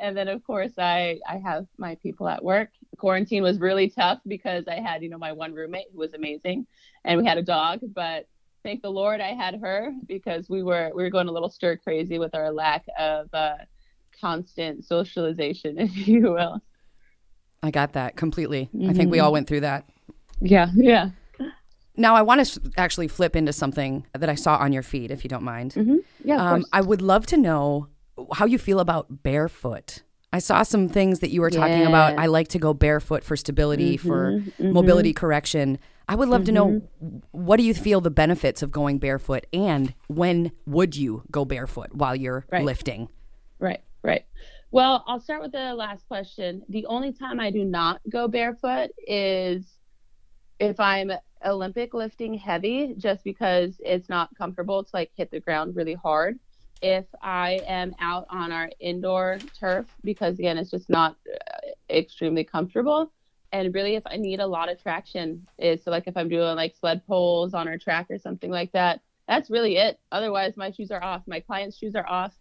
And 0.00 0.16
then 0.16 0.28
of 0.28 0.44
course 0.44 0.72
i 0.78 1.18
i 1.28 1.38
have 1.38 1.66
my 1.78 1.96
people 1.96 2.28
at 2.28 2.42
work. 2.42 2.70
Quarantine 2.98 3.42
was 3.42 3.58
really 3.58 3.88
tough 3.88 4.20
because 4.26 4.64
i 4.68 4.76
had 4.76 5.02
you 5.02 5.08
know 5.08 5.18
my 5.18 5.32
one 5.32 5.52
roommate 5.52 5.86
who 5.92 5.98
was 5.98 6.14
amazing 6.14 6.66
and 7.04 7.20
we 7.20 7.26
had 7.26 7.38
a 7.38 7.42
dog 7.42 7.80
but 7.94 8.28
thank 8.62 8.82
the 8.82 8.90
lord 8.90 9.20
i 9.20 9.32
had 9.32 9.60
her 9.60 9.92
because 10.06 10.48
we 10.48 10.62
were 10.62 10.90
we 10.94 11.02
were 11.02 11.10
going 11.10 11.28
a 11.28 11.32
little 11.32 11.50
stir 11.50 11.76
crazy 11.76 12.18
with 12.18 12.34
our 12.34 12.50
lack 12.52 12.84
of 12.98 13.28
uh 13.34 13.56
constant 14.20 14.84
socialization 14.84 15.78
if 15.86 16.08
you 16.08 16.32
will. 16.32 16.62
I 17.62 17.70
got 17.70 17.94
that 17.94 18.16
completely. 18.16 18.70
I 18.86 18.92
think 18.92 19.10
we 19.10 19.18
all 19.18 19.32
went 19.32 19.48
through 19.48 19.60
that. 19.60 19.88
yeah 20.40 20.68
yeah 20.76 21.10
Now, 21.96 22.14
I 22.14 22.22
want 22.22 22.44
to 22.44 22.60
actually 22.76 23.08
flip 23.08 23.36
into 23.36 23.52
something 23.52 24.06
that 24.12 24.28
I 24.28 24.34
saw 24.34 24.56
on 24.56 24.72
your 24.72 24.82
feed, 24.82 25.10
if 25.10 25.24
you 25.24 25.28
don't 25.28 25.42
mind. 25.42 25.74
Mm-hmm. 25.74 25.96
yeah 26.24 26.36
of 26.36 26.52
Um. 26.58 26.64
I 26.72 26.80
would 26.80 27.02
love 27.02 27.26
to 27.26 27.36
know 27.36 27.88
how 28.32 28.46
you 28.46 28.58
feel 28.58 28.80
about 28.80 29.22
barefoot. 29.22 30.02
I 30.32 30.38
saw 30.38 30.62
some 30.64 30.88
things 30.88 31.20
that 31.20 31.30
you 31.30 31.40
were 31.40 31.50
talking 31.50 31.86
about. 31.86 32.18
I 32.18 32.26
like 32.26 32.48
to 32.48 32.58
go 32.58 32.74
barefoot 32.74 33.24
for 33.24 33.36
stability, 33.36 33.96
mm-hmm, 33.96 34.08
for 34.08 34.32
mm-hmm. 34.32 34.72
mobility 34.72 35.12
correction. 35.12 35.78
I 36.08 36.14
would 36.14 36.28
love 36.28 36.44
to 36.44 36.52
know 36.52 36.82
what 37.32 37.56
do 37.56 37.62
you 37.62 37.74
feel 37.74 38.00
the 38.00 38.10
benefits 38.10 38.62
of 38.62 38.70
going 38.70 38.98
barefoot 38.98 39.46
and 39.52 39.94
when 40.08 40.52
would 40.66 40.94
you 40.94 41.22
go 41.30 41.44
barefoot 41.44 41.94
while 41.94 42.14
you're 42.14 42.44
Right. 42.52 42.64
lifting? 42.64 43.08
Right, 43.58 43.82
right. 44.02 44.24
Well, 44.70 45.04
I'll 45.06 45.20
start 45.20 45.42
with 45.42 45.52
the 45.52 45.74
last 45.74 46.06
question. 46.06 46.62
The 46.68 46.86
only 46.86 47.12
time 47.12 47.40
I 47.40 47.50
do 47.50 47.64
not 47.64 48.00
go 48.10 48.28
barefoot 48.28 48.90
is 49.06 49.64
if 50.60 50.78
I'm 50.78 51.10
Olympic 51.44 51.94
lifting 51.94 52.34
heavy, 52.34 52.94
just 52.98 53.24
because 53.24 53.80
it's 53.84 54.08
not 54.08 54.30
comfortable 54.36 54.82
to 54.84 54.90
like 54.92 55.10
hit 55.16 55.30
the 55.30 55.40
ground 55.40 55.76
really 55.76 55.94
hard. 55.94 56.38
If 56.82 57.06
I 57.22 57.60
am 57.66 57.94
out 58.00 58.26
on 58.30 58.52
our 58.52 58.70
indoor 58.80 59.38
turf, 59.58 59.86
because 60.04 60.38
again, 60.38 60.58
it's 60.58 60.70
just 60.70 60.90
not 60.90 61.16
uh, 61.26 61.68
extremely 61.90 62.44
comfortable. 62.44 63.12
And 63.52 63.74
really, 63.74 63.94
if 63.94 64.02
I 64.06 64.16
need 64.16 64.40
a 64.40 64.46
lot 64.46 64.70
of 64.70 64.82
traction, 64.82 65.46
is 65.58 65.82
so 65.82 65.90
like 65.90 66.04
if 66.06 66.16
I'm 66.16 66.28
doing 66.28 66.56
like 66.56 66.74
sled 66.76 67.06
poles 67.06 67.54
on 67.54 67.68
our 67.68 67.78
track 67.78 68.06
or 68.10 68.18
something 68.18 68.50
like 68.50 68.72
that, 68.72 69.00
that's 69.28 69.50
really 69.50 69.76
it. 69.76 69.98
Otherwise, 70.12 70.56
my 70.56 70.70
shoes 70.70 70.90
are 70.90 71.02
off. 71.02 71.22
My 71.26 71.40
clients' 71.40 71.78
shoes 71.78 71.94
are 71.94 72.08
off 72.08 72.32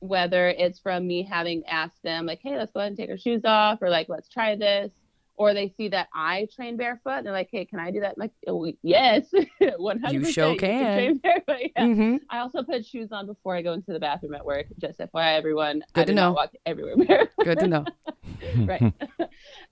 whether 0.00 0.48
it's 0.48 0.78
from 0.78 1.06
me 1.06 1.22
having 1.22 1.64
asked 1.66 2.02
them 2.02 2.26
like 2.26 2.40
hey 2.42 2.56
let's 2.56 2.72
go 2.72 2.80
ahead 2.80 2.90
and 2.90 2.96
take 2.96 3.10
our 3.10 3.18
shoes 3.18 3.42
off 3.44 3.82
or 3.82 3.90
like 3.90 4.08
let's 4.08 4.28
try 4.28 4.54
this 4.54 4.92
or 5.38 5.54
they 5.54 5.72
see 5.76 5.88
that 5.88 6.08
i 6.14 6.46
train 6.54 6.76
barefoot 6.76 7.10
and 7.18 7.26
they're 7.26 7.32
like 7.32 7.48
hey 7.50 7.64
can 7.64 7.78
i 7.78 7.90
do 7.90 8.00
that 8.00 8.10
I'm 8.10 8.14
like 8.18 8.32
oh, 8.46 8.70
yes 8.82 9.26
100% 9.62 10.12
You 10.12 10.24
sure 10.24 10.54
can. 10.56 10.96
train 10.96 11.18
barefoot. 11.18 11.70
Yeah. 11.76 11.82
Mm-hmm. 11.84 12.16
i 12.30 12.38
also 12.38 12.62
put 12.62 12.84
shoes 12.84 13.08
on 13.12 13.26
before 13.26 13.54
i 13.56 13.62
go 13.62 13.72
into 13.72 13.92
the 13.92 14.00
bathroom 14.00 14.34
at 14.34 14.44
work 14.44 14.66
just 14.78 14.98
fyi 14.98 15.36
everyone 15.36 15.82
Good 15.94 16.02
I 16.02 16.04
to 16.04 16.12
know. 16.14 16.32
walk 16.32 16.50
everywhere 16.66 16.96
barefoot. 17.06 17.44
Good 17.44 17.58
to 17.60 17.66
know. 17.68 17.84
right 18.66 18.92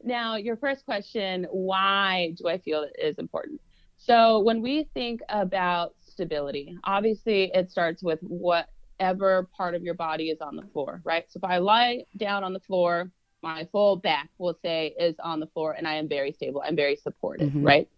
now 0.03 0.37
your 0.37 0.57
first 0.57 0.85
question 0.85 1.47
why 1.51 2.33
do 2.39 2.49
i 2.49 2.59
feel 2.59 2.83
it 2.83 2.93
is 2.99 3.19
important 3.19 3.61
so 3.99 4.41
when 4.41 4.61
we 4.63 4.89
think 4.95 5.21
about 5.29 5.95
stability 6.01 6.77
obviously 6.85 7.51
it 7.55 7.71
starts 7.71 8.03
with 8.03 8.19
whatever 8.23 9.49
part 9.57 9.75
of 9.75 9.83
your 9.83 9.95
body 9.95 10.31
is 10.31 10.41
on 10.41 10.57
the 10.57 10.63
floor 10.73 11.01
right 11.05 11.25
so 11.29 11.39
if 11.39 11.45
i 11.45 11.59
lie 11.59 12.03
down 12.17 12.43
on 12.45 12.53
the 12.53 12.61
floor 12.61 13.11
my 13.47 13.65
full 13.71 13.95
back 13.97 14.29
we'll 14.39 14.59
say 14.61 14.93
is 14.99 15.15
on 15.23 15.39
the 15.39 15.47
floor 15.47 15.73
and 15.79 15.87
i 15.87 15.95
am 15.95 16.09
very 16.09 16.33
stable 16.33 16.63
i'm 16.67 16.75
very 16.77 16.97
supported 16.97 17.53
Mhm. 17.53 17.65
right? 17.65 17.89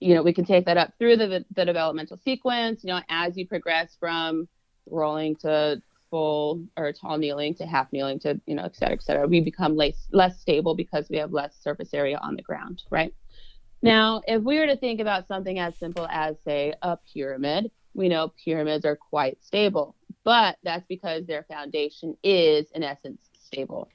You 0.00 0.14
know 0.14 0.22
we 0.22 0.32
can 0.32 0.44
take 0.44 0.64
that 0.66 0.76
up 0.76 0.92
through 0.98 1.16
the, 1.16 1.44
the 1.54 1.64
developmental 1.64 2.16
sequence 2.16 2.82
you 2.84 2.88
know 2.88 3.00
as 3.10 3.36
you 3.36 3.46
progress 3.46 3.96
from 3.98 4.48
rolling 4.86 5.36
to 5.44 5.82
full 6.10 6.62
or 6.78 6.92
tall 6.92 7.18
kneeling 7.18 7.54
to 7.56 7.66
half 7.66 7.92
kneeling 7.92 8.18
to 8.20 8.40
you 8.46 8.54
know 8.54 8.62
et 8.64 8.76
cetera 8.76 8.94
et 8.94 9.02
cetera 9.02 9.26
we 9.26 9.40
become 9.40 9.76
less 9.76 10.08
less 10.12 10.40
stable 10.40 10.74
because 10.74 11.10
we 11.10 11.16
have 11.18 11.32
less 11.32 11.54
surface 11.60 11.92
area 11.92 12.18
on 12.22 12.34
the 12.36 12.42
ground 12.42 12.82
right? 12.90 13.12
Now 13.82 14.22
if 14.26 14.42
we 14.42 14.58
were 14.58 14.66
to 14.66 14.76
think 14.76 15.00
about 15.00 15.28
something 15.28 15.58
as 15.58 15.76
simple 15.78 16.06
as 16.10 16.36
say 16.44 16.72
a 16.82 16.96
pyramid 17.12 17.70
we 17.94 18.08
know 18.08 18.32
pyramids 18.42 18.84
are 18.86 18.96
quite 18.96 19.36
stable 19.42 19.94
but 20.24 20.56
that's 20.62 20.86
because 20.88 21.26
their 21.26 21.44
foundation 21.54 22.16
is 22.22 22.70
in 22.76 22.82
essence 22.82 23.20
stable 23.48 23.88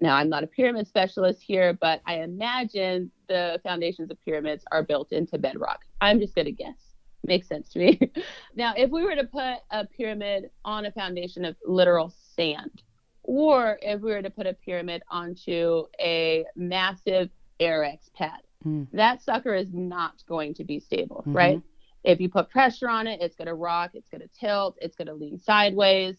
now 0.00 0.14
i'm 0.16 0.28
not 0.28 0.44
a 0.44 0.46
pyramid 0.46 0.86
specialist 0.86 1.42
here 1.42 1.72
but 1.80 2.00
i 2.06 2.14
imagine 2.20 3.10
the 3.28 3.60
foundations 3.62 4.10
of 4.10 4.20
pyramids 4.24 4.64
are 4.72 4.82
built 4.82 5.12
into 5.12 5.36
bedrock. 5.38 5.80
I'm 6.00 6.18
just 6.18 6.34
going 6.34 6.46
to 6.46 6.52
guess. 6.52 6.94
Makes 7.24 7.46
sense 7.48 7.68
to 7.70 7.78
me. 7.78 8.00
Now 8.54 8.72
if 8.76 8.90
we 8.90 9.04
were 9.04 9.14
to 9.16 9.24
put 9.24 9.56
a 9.70 9.84
pyramid 9.86 10.48
on 10.64 10.86
a 10.86 10.92
foundation 10.92 11.44
of 11.44 11.56
literal 11.66 12.10
sand 12.34 12.82
or 13.22 13.78
if 13.82 14.00
we 14.00 14.12
were 14.12 14.22
to 14.22 14.30
put 14.30 14.46
a 14.46 14.54
pyramid 14.54 15.02
onto 15.10 15.84
a 16.00 16.46
massive 16.56 17.28
Airex 17.60 18.10
pad 18.14 18.40
Hmm. 18.62 18.84
that 18.92 19.22
sucker 19.22 19.54
is 19.54 19.72
not 19.74 20.14
going 20.26 20.54
to 20.54 20.64
be 20.64 20.80
stable 20.80 21.22
Mhm. 21.26 21.34
right? 21.34 21.60
If 22.02 22.18
you 22.20 22.28
put 22.30 22.48
pressure 22.48 22.88
on 22.88 23.06
it 23.06 23.20
it's 23.20 23.36
going 23.36 23.46
to 23.48 23.54
rock 23.54 23.90
it's 23.94 24.08
going 24.08 24.22
to 24.22 24.28
tilt 24.28 24.78
it's 24.80 24.96
going 24.96 25.08
to 25.08 25.14
lean 25.14 25.38
sideways 25.38 26.16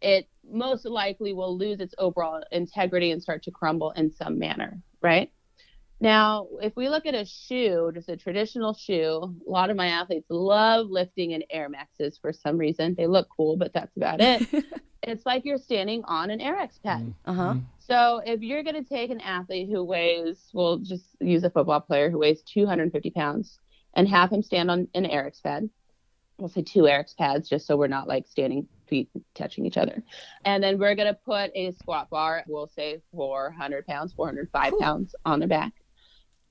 it 0.00 0.28
most 0.50 0.84
likely 0.84 1.32
will 1.32 1.56
lose 1.56 1.80
its 1.80 1.94
overall 1.98 2.42
integrity 2.50 3.10
and 3.10 3.22
start 3.22 3.42
to 3.42 3.50
crumble 3.50 3.90
in 3.92 4.10
some 4.10 4.38
manner 4.38 4.80
right 5.00 5.30
Now, 6.00 6.48
if 6.62 6.74
we 6.76 6.88
look 6.88 7.04
at 7.04 7.14
a 7.14 7.26
shoe, 7.26 7.90
just 7.94 8.08
a 8.08 8.16
traditional 8.16 8.72
shoe, 8.72 9.34
a 9.46 9.50
lot 9.50 9.68
of 9.68 9.76
my 9.76 9.88
athletes 9.88 10.26
love 10.30 10.88
lifting 10.88 11.32
in 11.32 11.44
Air 11.50 11.68
Maxes 11.68 12.18
for 12.18 12.32
some 12.32 12.56
reason. 12.56 12.94
They 12.96 13.06
look 13.06 13.28
cool, 13.36 13.56
but 13.56 13.74
that's 13.74 13.94
about 13.96 14.20
it. 14.20 14.48
it's 15.02 15.26
like 15.26 15.44
you're 15.44 15.58
standing 15.58 16.02
on 16.06 16.30
an 16.30 16.40
Airex 16.40 16.82
pad. 16.82 17.12
Uh 17.26 17.34
huh. 17.34 17.54
So 17.78 18.22
if 18.24 18.40
you're 18.40 18.62
going 18.62 18.82
to 18.82 18.88
take 18.88 19.10
an 19.10 19.20
athlete 19.20 19.68
who 19.70 19.84
weighs, 19.84 20.48
we'll 20.54 20.78
just 20.78 21.04
use 21.20 21.44
a 21.44 21.50
football 21.50 21.80
player 21.80 22.10
who 22.10 22.18
weighs 22.18 22.42
250 22.42 23.10
pounds 23.10 23.58
and 23.94 24.08
have 24.08 24.30
him 24.30 24.42
stand 24.42 24.70
on 24.70 24.88
an 24.94 25.04
Airex 25.04 25.42
pad. 25.42 25.68
We'll 26.38 26.48
say 26.48 26.62
two 26.62 26.82
Airex 26.82 27.16
pads 27.16 27.48
just 27.48 27.66
so 27.66 27.76
we're 27.76 27.88
not 27.88 28.08
like 28.08 28.26
standing 28.26 28.68
feet 28.90 29.08
touching 29.34 29.64
each 29.64 29.78
other. 29.78 30.02
And 30.44 30.62
then 30.62 30.78
we're 30.78 30.94
going 30.94 31.08
to 31.08 31.18
put 31.24 31.50
a 31.54 31.72
squat 31.72 32.10
bar, 32.10 32.44
we'll 32.46 32.68
say 32.68 33.00
400 33.12 33.86
pounds, 33.86 34.12
405 34.12 34.74
pounds 34.78 35.14
on 35.24 35.38
their 35.38 35.48
back. 35.48 35.72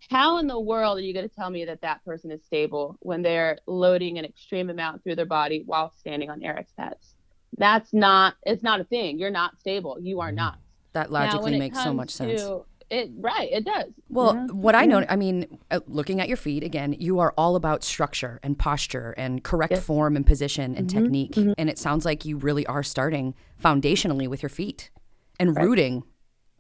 How 0.10 0.38
in 0.38 0.48
the 0.48 0.60
world 0.60 0.98
are 0.98 1.02
you 1.02 1.14
going 1.14 1.28
to 1.28 1.36
tell 1.36 1.50
me 1.50 1.66
that 1.66 1.82
that 1.82 2.04
person 2.06 2.32
is 2.32 2.44
stable 2.46 2.98
when 3.02 3.22
they're 3.22 3.60
loading 3.68 4.18
an 4.18 4.26
extreme 4.26 4.70
amount 4.70 5.04
through 5.04 5.16
their 5.16 5.26
body 5.26 5.64
while 5.66 5.92
standing 5.98 6.30
on 6.30 6.40
Airex 6.40 6.68
pads? 6.76 7.16
That's 7.58 7.94
not, 7.94 8.36
it's 8.44 8.64
not 8.64 8.80
a 8.80 8.86
thing. 8.86 9.20
You're 9.20 9.30
not 9.30 9.60
stable. 9.60 9.98
You 10.00 10.22
are 10.22 10.30
mm-hmm. 10.30 10.38
not. 10.38 10.60
That 10.94 11.12
logically 11.12 11.60
makes 11.60 11.84
so 11.84 11.94
much 11.94 12.10
sense. 12.10 12.42
To- 12.90 12.96
It 12.96 13.12
right, 13.20 13.50
it 13.52 13.66
does. 13.66 13.92
Well, 14.10 14.34
Yeah. 14.36 14.48
what 14.48 14.76
I 14.76 14.86
know, 14.86 15.06
I 15.08 15.16
mean, 15.16 15.60
uh, 15.72 15.80
looking 15.88 16.20
at 16.20 16.28
your 16.28 16.38
feet 16.38 16.64
again, 16.64 16.94
you 16.98 17.20
are 17.20 17.34
all 17.38 17.56
about 17.56 17.84
structure 17.84 18.40
and 18.44 18.58
posture 18.58 19.14
and 19.18 19.44
correct 19.44 19.74
Yes. 19.74 19.84
form 19.86 20.16
and 20.16 20.26
position 20.26 20.76
and 20.76 20.88
Mm-hmm, 20.88 21.00
technique. 21.04 21.38
And 21.58 21.70
it 21.70 21.78
sounds 21.78 22.06
like 22.06 22.26
you 22.26 22.38
really 22.38 22.66
are 22.66 22.84
starting 22.84 23.36
foundationally 23.64 24.28
with 24.28 24.42
your 24.42 24.50
feet 24.50 24.90
and 25.40 25.56
rooting 25.58 26.04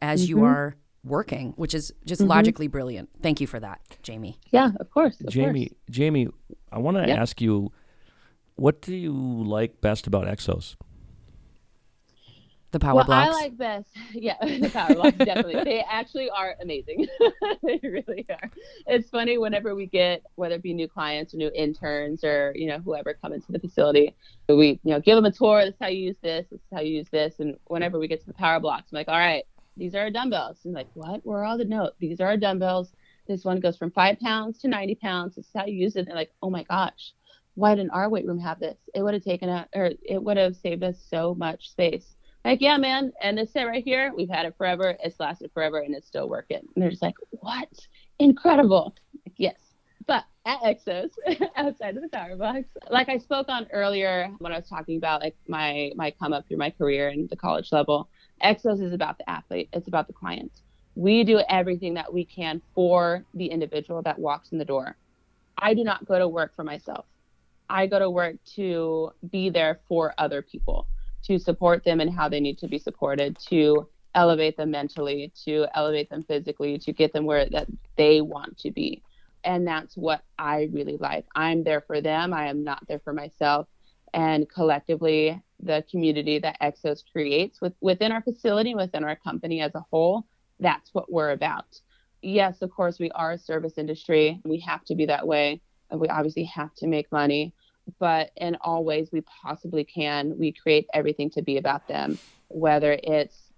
as 0.01 0.23
Mm-hmm. 0.23 0.29
you 0.37 0.43
are 0.45 0.75
working, 1.03 1.53
which 1.55 1.73
is 1.73 1.93
just 2.05 2.21
logically 2.21 2.67
brilliant. 2.67 3.09
Thank 3.21 3.39
you 3.41 3.47
for 3.47 3.59
that, 3.59 3.79
Jamie. 4.03 4.37
Yeah, 4.51 4.71
of 4.79 4.89
course. 4.91 5.19
Of 5.21 5.27
Jamie, 5.27 5.67
course. 5.69 5.79
Jamie, 5.89 6.27
I 6.71 6.79
want 6.79 6.97
to 6.97 7.07
Yep. 7.07 7.17
ask 7.17 7.41
you, 7.41 7.71
what 8.55 8.81
do 8.81 8.93
you 8.95 9.13
like 9.13 9.79
best 9.81 10.07
about 10.07 10.27
Exos? 10.27 10.75
The 12.71 12.79
power 12.79 12.95
Well, 12.95 13.05
blocks. 13.05 13.35
I 13.35 13.41
like 13.41 13.57
best. 13.57 13.89
Yeah, 14.13 14.35
the 14.41 14.69
power 14.71 14.93
blocks 14.93 15.17
definitely. 15.17 15.63
They 15.63 15.81
actually 15.81 16.29
are 16.29 16.55
amazing. 16.61 17.07
they 17.63 17.79
really 17.83 18.25
are. 18.29 18.51
It's 18.85 19.09
funny 19.09 19.37
whenever 19.37 19.73
we 19.75 19.87
get 19.87 20.23
whether 20.35 20.55
it 20.55 20.63
be 20.63 20.73
new 20.73 20.87
clients 20.87 21.33
or 21.33 21.37
new 21.37 21.51
interns 21.55 22.23
or 22.23 22.53
you 22.55 22.67
know 22.67 22.79
whoever 22.79 23.13
come 23.13 23.33
into 23.33 23.51
the 23.51 23.59
facility, 23.59 24.15
we 24.47 24.79
you 24.83 24.91
know 24.91 24.99
give 24.99 25.15
them 25.15 25.25
a 25.25 25.31
tour. 25.31 25.65
This 25.65 25.73
is 25.73 25.79
how 25.81 25.87
you 25.87 26.07
use 26.07 26.17
this. 26.21 26.45
This 26.51 26.59
is 26.59 26.67
how 26.73 26.81
you 26.81 26.97
use 26.97 27.07
this. 27.11 27.39
And 27.39 27.57
whenever 27.65 27.97
we 27.97 28.07
get 28.07 28.19
to 28.21 28.27
the 28.27 28.33
power 28.33 28.59
blocks, 28.59 28.91
I'm 28.91 28.97
like, 28.97 29.07
all 29.07 29.17
right, 29.17 29.45
these 29.77 29.95
are 29.95 30.01
our 30.01 30.11
dumbbells. 30.11 30.57
And 30.65 30.73
like, 30.73 30.89
what? 30.93 31.21
Where 31.25 31.39
are 31.39 31.45
all 31.45 31.57
the 31.57 31.65
notes? 31.65 31.95
These 31.99 32.19
are 32.19 32.27
our 32.27 32.37
dumbbells. 32.37 32.91
This 33.27 33.45
one 33.45 33.59
goes 33.59 33.77
from 33.77 33.91
five 33.91 34.19
pounds 34.19 34.59
to 34.59 34.67
90 34.67 34.95
pounds. 34.95 35.35
This 35.35 35.45
is 35.45 35.51
how 35.55 35.65
you 35.65 35.75
use 35.75 35.95
it. 35.95 35.99
And 35.99 36.07
they're 36.09 36.15
like, 36.15 36.33
oh 36.41 36.49
my 36.49 36.63
gosh, 36.63 37.13
why 37.55 37.75
didn't 37.75 37.91
our 37.91 38.09
weight 38.09 38.25
room 38.25 38.39
have 38.39 38.59
this? 38.59 38.77
It 38.93 39.03
would 39.03 39.13
have 39.13 39.23
taken 39.23 39.49
a, 39.49 39.67
or 39.75 39.91
it 40.03 40.21
would 40.21 40.37
have 40.37 40.55
saved 40.55 40.83
us 40.83 40.97
so 41.09 41.35
much 41.35 41.69
space. 41.69 42.15
Like, 42.45 42.61
yeah, 42.61 42.77
man. 42.77 43.11
And 43.21 43.37
this 43.37 43.51
set 43.51 43.63
right 43.63 43.83
here, 43.83 44.13
we've 44.15 44.29
had 44.29 44.45
it 44.45 44.55
forever. 44.57 44.95
It's 45.03 45.19
lasted 45.19 45.51
forever 45.53 45.79
and 45.79 45.93
it's 45.93 46.07
still 46.07 46.29
working. 46.29 46.61
And 46.75 46.81
they're 46.81 46.89
just 46.89 47.01
like, 47.01 47.15
what? 47.31 47.69
Incredible. 48.19 48.95
Like, 49.25 49.35
yes. 49.37 49.59
But 50.07 50.23
at 50.45 50.61
Exos, 50.61 51.11
outside 51.55 51.95
of 51.95 52.01
the 52.01 52.09
power 52.09 52.35
blocks, 52.35 52.69
like 52.89 53.09
I 53.09 53.17
spoke 53.17 53.47
on 53.49 53.67
earlier 53.71 54.31
when 54.39 54.51
I 54.51 54.57
was 54.57 54.67
talking 54.67 54.97
about 54.97 55.21
like 55.21 55.35
my 55.47 55.91
my 55.95 56.09
come 56.11 56.33
up 56.33 56.47
through 56.47 56.57
my 56.57 56.71
career 56.71 57.09
and 57.09 57.29
the 57.29 57.35
college 57.35 57.71
level, 57.71 58.09
Exos 58.43 58.81
is 58.81 58.93
about 58.93 59.17
the 59.19 59.29
athlete. 59.29 59.69
It's 59.73 59.87
about 59.87 60.07
the 60.07 60.13
client. 60.13 60.51
We 60.95 61.23
do 61.23 61.39
everything 61.47 61.93
that 61.93 62.11
we 62.11 62.25
can 62.25 62.61
for 62.73 63.23
the 63.35 63.45
individual 63.47 64.01
that 64.01 64.17
walks 64.17 64.51
in 64.51 64.57
the 64.57 64.65
door. 64.65 64.97
I 65.57 65.73
do 65.73 65.83
not 65.83 66.05
go 66.07 66.17
to 66.17 66.27
work 66.27 66.55
for 66.55 66.63
myself. 66.63 67.05
I 67.69 67.85
go 67.85 67.99
to 67.99 68.09
work 68.09 68.37
to 68.55 69.11
be 69.29 69.49
there 69.49 69.79
for 69.87 70.13
other 70.17 70.41
people, 70.41 70.87
to 71.29 71.37
support 71.37 71.83
them 71.83 71.99
and 71.99 72.13
how 72.13 72.27
they 72.27 72.39
need 72.39 72.57
to 72.57 72.67
be 72.67 72.79
supported, 72.79 73.37
to 73.49 73.87
elevate 74.15 74.57
them 74.57 74.71
mentally, 74.71 75.31
to 75.45 75.67
elevate 75.75 76.09
them 76.09 76.23
physically, 76.23 76.79
to 76.79 76.91
get 76.91 77.13
them 77.13 77.25
where 77.25 77.47
that 77.49 77.67
they 77.97 78.19
want 78.19 78.57
to 78.57 78.71
be. 78.71 79.03
And 79.43 79.65
that's 79.65 79.95
what 79.95 80.23
I 80.39 80.69
really 80.73 80.97
like. 80.97 81.25
I'm 81.35 81.63
there 81.63 81.81
for 81.81 82.01
them. 82.01 82.33
I 82.33 82.47
am 82.47 82.63
not 82.63 82.83
there 82.87 82.99
for 82.99 83.13
myself. 83.13 83.67
And 84.13 84.49
collectively, 84.49 85.39
the 85.61 85.85
community 85.91 86.39
that 86.39 86.59
Exos 86.61 87.03
creates 87.11 87.61
with, 87.61 87.73
within 87.79 88.11
our 88.11 88.23
facility, 88.23 88.73
within 88.73 89.03
our 89.03 89.15
company 89.15 89.61
as 89.61 89.75
a 89.75 89.85
whole, 89.91 90.25
that's 90.59 90.89
what 90.93 91.11
we're 91.11 91.31
about. 91.31 91.79
Yes, 92.23 92.63
of 92.63 92.71
course, 92.71 92.97
we 92.99 93.11
are 93.11 93.33
a 93.33 93.37
service 93.37 93.77
industry. 93.77 94.41
We 94.43 94.59
have 94.61 94.83
to 94.85 94.95
be 94.95 95.05
that 95.05 95.27
way. 95.27 95.61
And 95.91 95.99
we 95.99 96.07
obviously 96.07 96.45
have 96.45 96.73
to 96.75 96.87
make 96.87 97.11
money. 97.11 97.53
But 97.99 98.31
in 98.35 98.57
all 98.61 98.83
ways 98.83 99.09
we 99.11 99.21
possibly 99.21 99.83
can, 99.83 100.37
we 100.37 100.51
create 100.51 100.87
everything 100.93 101.29
to 101.31 101.41
be 101.41 101.57
about 101.57 101.87
them, 101.87 102.17
whether 102.47 102.97
it's 103.01 103.49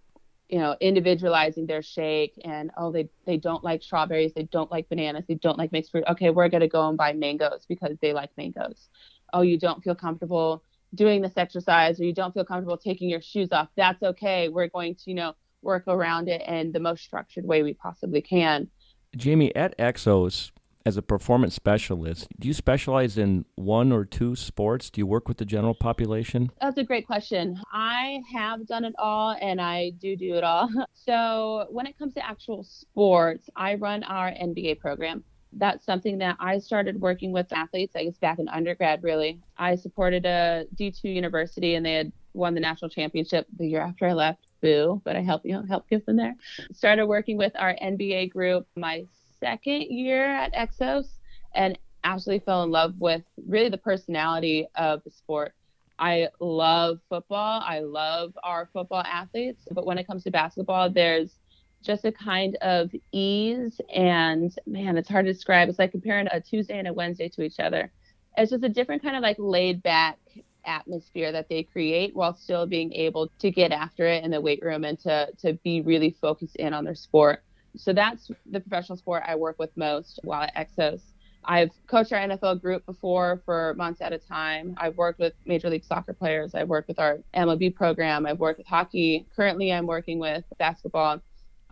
you 0.50 0.60
know 0.60 0.76
individualizing 0.82 1.66
their 1.66 1.82
shake 1.82 2.34
and 2.44 2.72
oh 2.78 2.92
they 2.92 3.10
they 3.26 3.38
don't 3.38 3.64
like 3.64 3.82
strawberries 3.82 4.34
they 4.34 4.44
don't 4.44 4.70
like 4.70 4.90
bananas 4.90 5.24
they 5.26 5.36
don't 5.36 5.58
like 5.58 5.72
mixed 5.72 5.92
fruit. 5.92 6.04
Okay 6.10 6.30
we're 6.30 6.50
going 6.50 6.62
to 6.62 6.68
go 6.68 6.90
and 6.90 6.98
buy 6.98 7.14
mangoes 7.14 7.66
because 7.68 7.98
they 8.02 8.14
like 8.14 8.32
mangoes. 8.38 8.90
Oh 9.34 9.42
you 9.42 9.58
don't 9.58 9.82
feel 9.84 9.96
comfortable 9.96 10.64
doing 10.94 11.22
this 11.22 11.38
exercise 11.38 12.02
or 12.02 12.04
you 12.04 12.14
don't 12.14 12.34
feel 12.34 12.44
comfortable 12.44 12.78
taking 12.78 13.10
your 13.10 13.22
shoes 13.22 13.48
off. 13.54 13.70
That's 13.78 14.04
okay. 14.04 14.50
We're 14.50 14.68
going 14.68 14.96
to 14.96 15.04
you 15.06 15.16
know 15.16 15.34
work 15.62 15.86
around 15.88 16.28
it 16.28 16.42
in 16.48 16.72
the 16.72 16.80
most 16.80 17.04
structured 17.04 17.46
way 17.46 17.64
we 17.64 17.74
possibly 17.74 18.22
can. 18.22 18.68
Jamie, 19.16 19.54
at 19.56 19.78
Exos, 19.78 20.52
as 20.86 20.98
a 20.98 21.02
performance 21.02 21.54
specialist, 21.56 22.28
do 22.40 22.48
you 22.48 22.54
specialize 22.54 23.18
in 23.18 23.46
one 23.56 23.92
or 23.92 24.06
two 24.06 24.36
sports? 24.36 24.90
Do 24.90 25.00
you 25.00 25.06
work 25.06 25.28
with 25.28 25.38
the 25.38 25.46
general 25.46 25.74
population? 25.74 26.52
That's 26.60 26.78
a 26.78 26.84
great 26.84 27.06
question. 27.06 27.60
I 27.72 28.22
have 28.34 28.68
done 28.68 28.86
it 28.86 28.94
all 28.98 29.36
and 29.42 29.62
I 29.62 29.92
do 29.92 30.16
do 30.16 30.36
it 30.36 30.44
all. 30.44 30.70
So, 30.94 31.66
when 31.72 31.88
it 31.88 31.98
comes 31.98 32.14
to 32.14 32.26
actual 32.26 32.64
sports, 32.64 33.50
I 33.56 33.74
run 33.76 34.04
our 34.04 34.30
NBA 34.30 34.80
program. 34.80 35.24
That's 35.52 35.84
something 35.84 36.20
that 36.20 36.38
I 36.40 36.60
started 36.60 37.02
working 37.02 37.32
with 37.32 37.52
athletes, 37.52 37.96
I 37.96 38.04
guess 38.04 38.18
back 38.20 38.38
in 38.38 38.48
undergrad, 38.48 39.02
really. 39.04 39.40
I 39.58 39.76
supported 39.76 40.26
a 40.26 40.68
D2 40.76 41.04
university 41.06 41.74
and 41.74 41.84
they 41.84 41.94
had 41.96 42.12
won 42.34 42.54
the 42.54 42.60
national 42.60 42.90
championship 42.90 43.48
the 43.58 43.68
year 43.68 43.82
after 43.82 44.06
I 44.06 44.14
left. 44.14 44.46
Boo, 44.62 45.02
but 45.04 45.16
I 45.16 45.22
helped 45.22 45.46
you 45.46 45.54
know, 45.54 45.64
help 45.68 45.90
get 45.90 46.06
them 46.06 46.18
there. 46.18 46.36
Started 46.72 47.08
working 47.08 47.36
with 47.36 47.54
our 47.58 47.76
NBA 47.82 48.30
group 48.30 48.68
my 48.76 49.06
second 49.42 49.82
year 49.82 50.26
at 50.26 50.54
Exos 50.54 51.08
and 51.54 51.78
absolutely 52.04 52.46
fell 52.46 52.64
in 52.64 52.72
love 52.72 52.94
with 53.00 53.24
really 53.48 53.70
the 53.70 53.78
personality 53.78 54.68
of 54.76 55.04
the 55.04 55.12
sport. 55.12 55.54
I 56.00 56.30
love 56.40 57.00
football. 57.10 57.62
I 57.64 57.80
love 57.80 58.34
our 58.44 58.70
football 58.74 59.04
athletes. 59.06 59.68
But 59.72 59.86
when 59.86 59.98
it 59.98 60.08
comes 60.08 60.24
to 60.24 60.32
basketball, 60.32 60.90
there's 60.90 61.36
just 61.84 62.06
a 62.06 62.12
kind 62.12 62.56
of 62.62 62.92
ease 63.12 63.80
and 63.94 64.56
man, 64.66 64.98
it's 64.98 65.10
hard 65.10 65.26
to 65.26 65.34
describe. 65.34 65.70
It's 65.70 65.80
like 65.80 65.92
comparing 65.92 66.28
a 66.32 66.40
Tuesday 66.40 66.78
and 66.78 66.88
a 66.88 66.94
Wednesday 66.94 67.30
to 67.30 67.44
each 67.44 67.60
other. 67.60 67.92
It's 68.38 68.52
just 68.52 68.64
a 68.64 68.70
different 68.70 69.04
kind 69.04 69.16
of 69.16 69.22
like 69.22 69.38
laid 69.40 69.84
back 69.84 70.18
atmosphere 70.66 71.32
that 71.32 71.50
they 71.50 71.64
create 71.64 72.16
while 72.16 72.36
still 72.36 72.68
being 72.68 72.94
able 72.94 73.32
to 73.40 73.50
get 73.50 73.72
after 73.72 74.06
it 74.06 74.24
in 74.24 74.32
the 74.32 74.40
weight 74.40 74.62
room 74.62 74.84
and 74.84 75.00
to 75.00 75.28
to 75.40 75.54
be 75.64 75.82
really 75.82 76.16
focused 76.22 76.56
in 76.58 76.74
on 76.74 76.84
their 76.84 76.96
sport. 76.96 77.44
So 77.76 77.94
that's 77.94 78.32
the 78.50 78.60
professional 78.60 78.98
sport 78.98 79.24
I 79.26 79.36
work 79.36 79.58
with 79.60 79.76
most 79.76 80.20
while 80.24 80.44
at 80.44 80.56
Exos. 80.56 81.02
I've 81.44 81.72
coached 81.88 82.14
our 82.14 82.20
NFL 82.20 82.62
group 82.62 82.86
before 82.86 83.42
for 83.46 83.74
months 83.76 84.02
at 84.02 84.14
a 84.14 84.18
time. 84.18 84.76
I've 84.78 84.96
worked 84.98 85.20
with 85.20 85.34
Major 85.46 85.70
League 85.70 85.84
Soccer 85.84 86.14
players. 86.14 86.54
I've 86.54 86.70
worked 86.70 86.88
with 86.88 87.00
our 87.00 87.20
MLB 87.36 87.74
program. 87.74 88.26
I've 88.26 88.40
worked 88.40 88.60
with 88.60 88.68
hockey. 88.68 89.26
Currently, 89.36 89.74
I'm 89.74 89.88
working 89.88 90.20
with 90.20 90.44
basketball, 90.60 91.22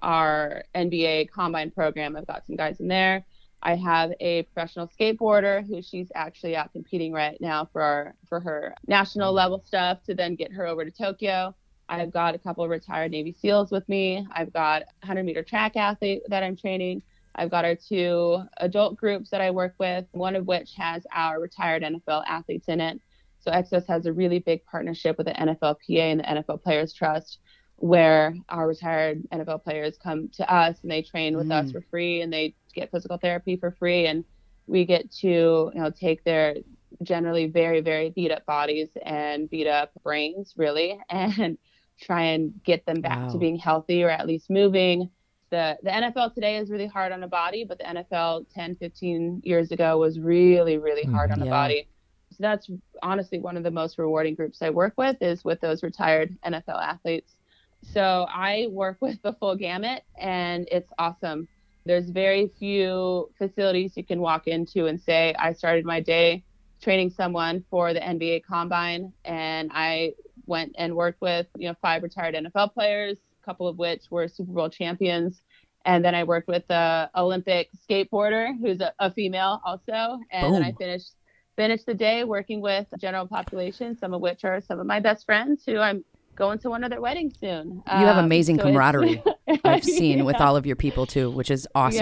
our 0.02 0.64
NBA 0.74 1.30
combine 1.30 1.70
program. 1.70 2.16
I've 2.16 2.28
got 2.28 2.48
some 2.48 2.56
guys 2.56 2.80
in 2.80 2.88
there. 2.88 3.26
I 3.62 3.76
have 3.76 4.14
a 4.22 4.44
professional 4.44 4.88
skateboarder 4.88 5.68
who 5.68 5.82
she's 5.82 6.12
actually 6.16 6.56
out 6.56 6.72
competing 6.72 7.12
right 7.12 7.40
now 7.42 7.66
for 7.66 7.82
our 7.82 8.16
for 8.28 8.40
her 8.40 8.74
national 8.88 9.34
level 9.34 9.62
stuff 9.66 10.02
to 10.04 10.16
then 10.16 10.36
get 10.36 10.54
her 10.54 10.66
over 10.66 10.86
to 10.86 10.92
Tokyo. 10.92 11.54
I've 11.90 12.12
got 12.12 12.36
a 12.36 12.40
couple 12.40 12.64
of 12.64 12.70
retired 12.70 13.12
Navy 13.12 13.34
SEALs 13.34 13.72
with 13.72 13.88
me. 13.90 14.26
I've 14.32 14.54
got 14.54 14.84
a 14.84 14.86
100 15.02 15.24
meter 15.24 15.44
track 15.44 15.76
athlete 15.76 16.22
that 16.30 16.44
I'm 16.44 16.56
training. 16.56 17.02
I've 17.36 17.50
got 17.52 17.66
our 17.66 17.76
two 17.76 18.42
adult 18.58 18.96
groups 18.98 19.30
that 19.32 19.42
I 19.42 19.52
work 19.52 19.74
with, 19.80 20.06
one 20.12 20.36
of 20.36 20.46
which 20.48 20.74
has 20.78 21.06
our 21.14 21.40
retired 21.40 21.84
NFL 21.84 22.24
athletes 22.28 22.68
in 22.68 22.80
it. 22.80 23.02
So 23.40 23.52
Exos 23.52 23.88
has 23.88 24.06
a 24.06 24.14
really 24.14 24.40
big 24.40 24.66
partnership 24.66 25.18
with 25.18 25.28
the 25.28 25.34
NFLPA 25.34 26.00
and 26.12 26.20
the 26.20 26.24
NFL 26.26 26.62
Players 26.64 26.94
Trust, 26.94 27.40
where 27.78 28.36
our 28.50 28.68
retired 28.68 29.24
NFL 29.32 29.64
players 29.64 29.98
come 29.98 30.30
to 30.34 30.54
us 30.54 30.78
and 30.82 30.92
they 30.92 31.02
train 31.02 31.38
with 31.38 31.50
us 31.50 31.70
Mm. 31.70 31.72
for 31.72 31.82
free 31.90 32.22
and 32.22 32.32
they 32.32 32.54
get 32.76 32.92
physical 32.92 33.18
therapy 33.18 33.56
for 33.56 33.72
free, 33.72 34.06
and 34.08 34.26
we 34.68 34.86
get 34.86 35.10
to 35.12 35.72
you 35.74 35.82
know 35.82 35.90
take 35.90 36.24
their 36.24 36.56
generally 37.04 37.48
very 37.48 37.80
very 37.82 38.10
beat 38.10 38.32
up 38.32 38.46
bodies 38.46 38.90
and 39.06 39.50
beat 39.50 39.68
up 39.68 39.92
brains 40.04 40.54
really 40.58 41.00
and 41.10 41.58
try 42.02 42.24
and 42.24 42.54
get 42.64 42.86
them 42.86 43.02
back 43.02 43.28
to 43.30 43.38
being 43.38 43.58
healthy 43.58 44.04
or 44.04 44.10
at 44.10 44.28
least 44.28 44.50
moving 44.50 45.10
the 45.52 45.78
the 45.84 45.94
NFL 45.94 46.30
today 46.30 46.58
is 46.58 46.70
really 46.72 46.88
hard 46.88 47.12
on 47.12 47.22
the 47.22 47.28
body, 47.28 47.66
but 47.68 47.80
the 47.80 47.88
NFL 47.88 48.46
10, 48.54 48.76
15 48.76 49.42
years 49.44 49.72
ago 49.72 49.98
was 49.98 50.20
really, 50.20 50.78
really 50.78 51.06
mm, 51.06 51.12
hard 51.12 51.32
on 51.32 51.40
the 51.40 51.46
Yeah. 51.46 51.48
body. 51.48 51.90
So 52.32 52.38
that's 52.42 52.70
honestly 53.02 53.40
one 53.40 53.58
of 53.58 53.64
the 53.64 53.72
most 53.72 53.98
rewarding 53.98 54.36
groups 54.36 54.62
I 54.62 54.70
work 54.70 54.94
with 54.98 55.18
is 55.22 55.44
with 55.44 55.60
those 55.62 55.84
retired 55.84 56.38
NFL 56.46 56.80
athletes. 56.82 57.36
So 57.84 58.28
I 58.30 58.68
work 58.70 58.98
with 59.02 59.22
the 59.22 59.34
full 59.34 59.56
gamut 59.56 60.04
and 60.18 60.68
it's 60.72 60.92
awesome. 60.98 61.48
There's 61.86 62.10
very 62.10 62.52
few 62.60 63.32
facilities 63.38 63.98
you 63.98 64.06
can 64.06 64.20
walk 64.22 64.48
into 64.48 64.86
and 64.88 65.00
say, 65.02 65.34
I 65.40 65.54
started 65.54 65.86
my 65.86 66.00
day 66.02 66.46
training 66.82 67.10
someone 67.10 67.66
for 67.70 67.94
the 67.94 68.04
NBA 68.04 68.42
combine 68.42 69.14
and 69.26 69.72
I 69.74 70.14
went 70.50 70.76
and 70.78 70.96
worked 70.96 71.22
with, 71.22 71.48
you 71.58 71.68
know, 71.70 71.76
five 71.82 72.04
retired 72.04 72.36
NFL 72.36 72.74
players, 72.74 73.18
a 73.42 73.46
couple 73.46 73.68
of 73.68 73.78
which 73.78 74.04
were 74.10 74.28
Super 74.28 74.52
Bowl 74.52 74.70
champions. 74.70 75.42
And 75.86 76.04
then 76.04 76.14
I 76.14 76.26
worked 76.26 76.50
with 76.50 76.70
a 76.70 77.10
Olympic 77.16 77.70
skateboarder 77.90 78.50
who's 78.60 78.82
a, 78.82 78.92
a 79.00 79.14
female 79.14 79.62
also. 79.66 80.20
And 80.32 80.54
then 80.54 80.64
I 80.64 80.74
finished 80.74 81.12
finished 81.56 81.86
the 81.86 81.94
day 81.94 82.24
working 82.24 82.62
with 82.62 82.86
general 83.00 83.28
population, 83.28 83.98
some 83.98 84.14
of 84.14 84.22
which 84.22 84.44
are 84.44 84.62
some 84.62 84.80
of 84.80 84.86
my 84.86 85.00
best 85.00 85.26
friends 85.26 85.64
who 85.66 85.78
I'm 85.78 86.04
going 86.36 86.58
to 86.60 86.70
one 86.70 86.84
of 86.86 86.90
their 86.90 87.02
weddings 87.02 87.34
soon. 87.40 87.84
You 87.86 88.06
have 88.08 88.18
Um, 88.18 88.26
amazing 88.26 88.58
so 88.58 88.64
camaraderie. 88.64 89.22
I've 89.66 89.84
seen 89.84 90.24
with 90.24 90.40
all 90.40 90.56
of 90.56 90.66
your 90.66 90.78
people 90.78 91.06
too, 91.06 91.30
which 91.32 91.52
is 91.52 91.68
awesome. 91.76 91.98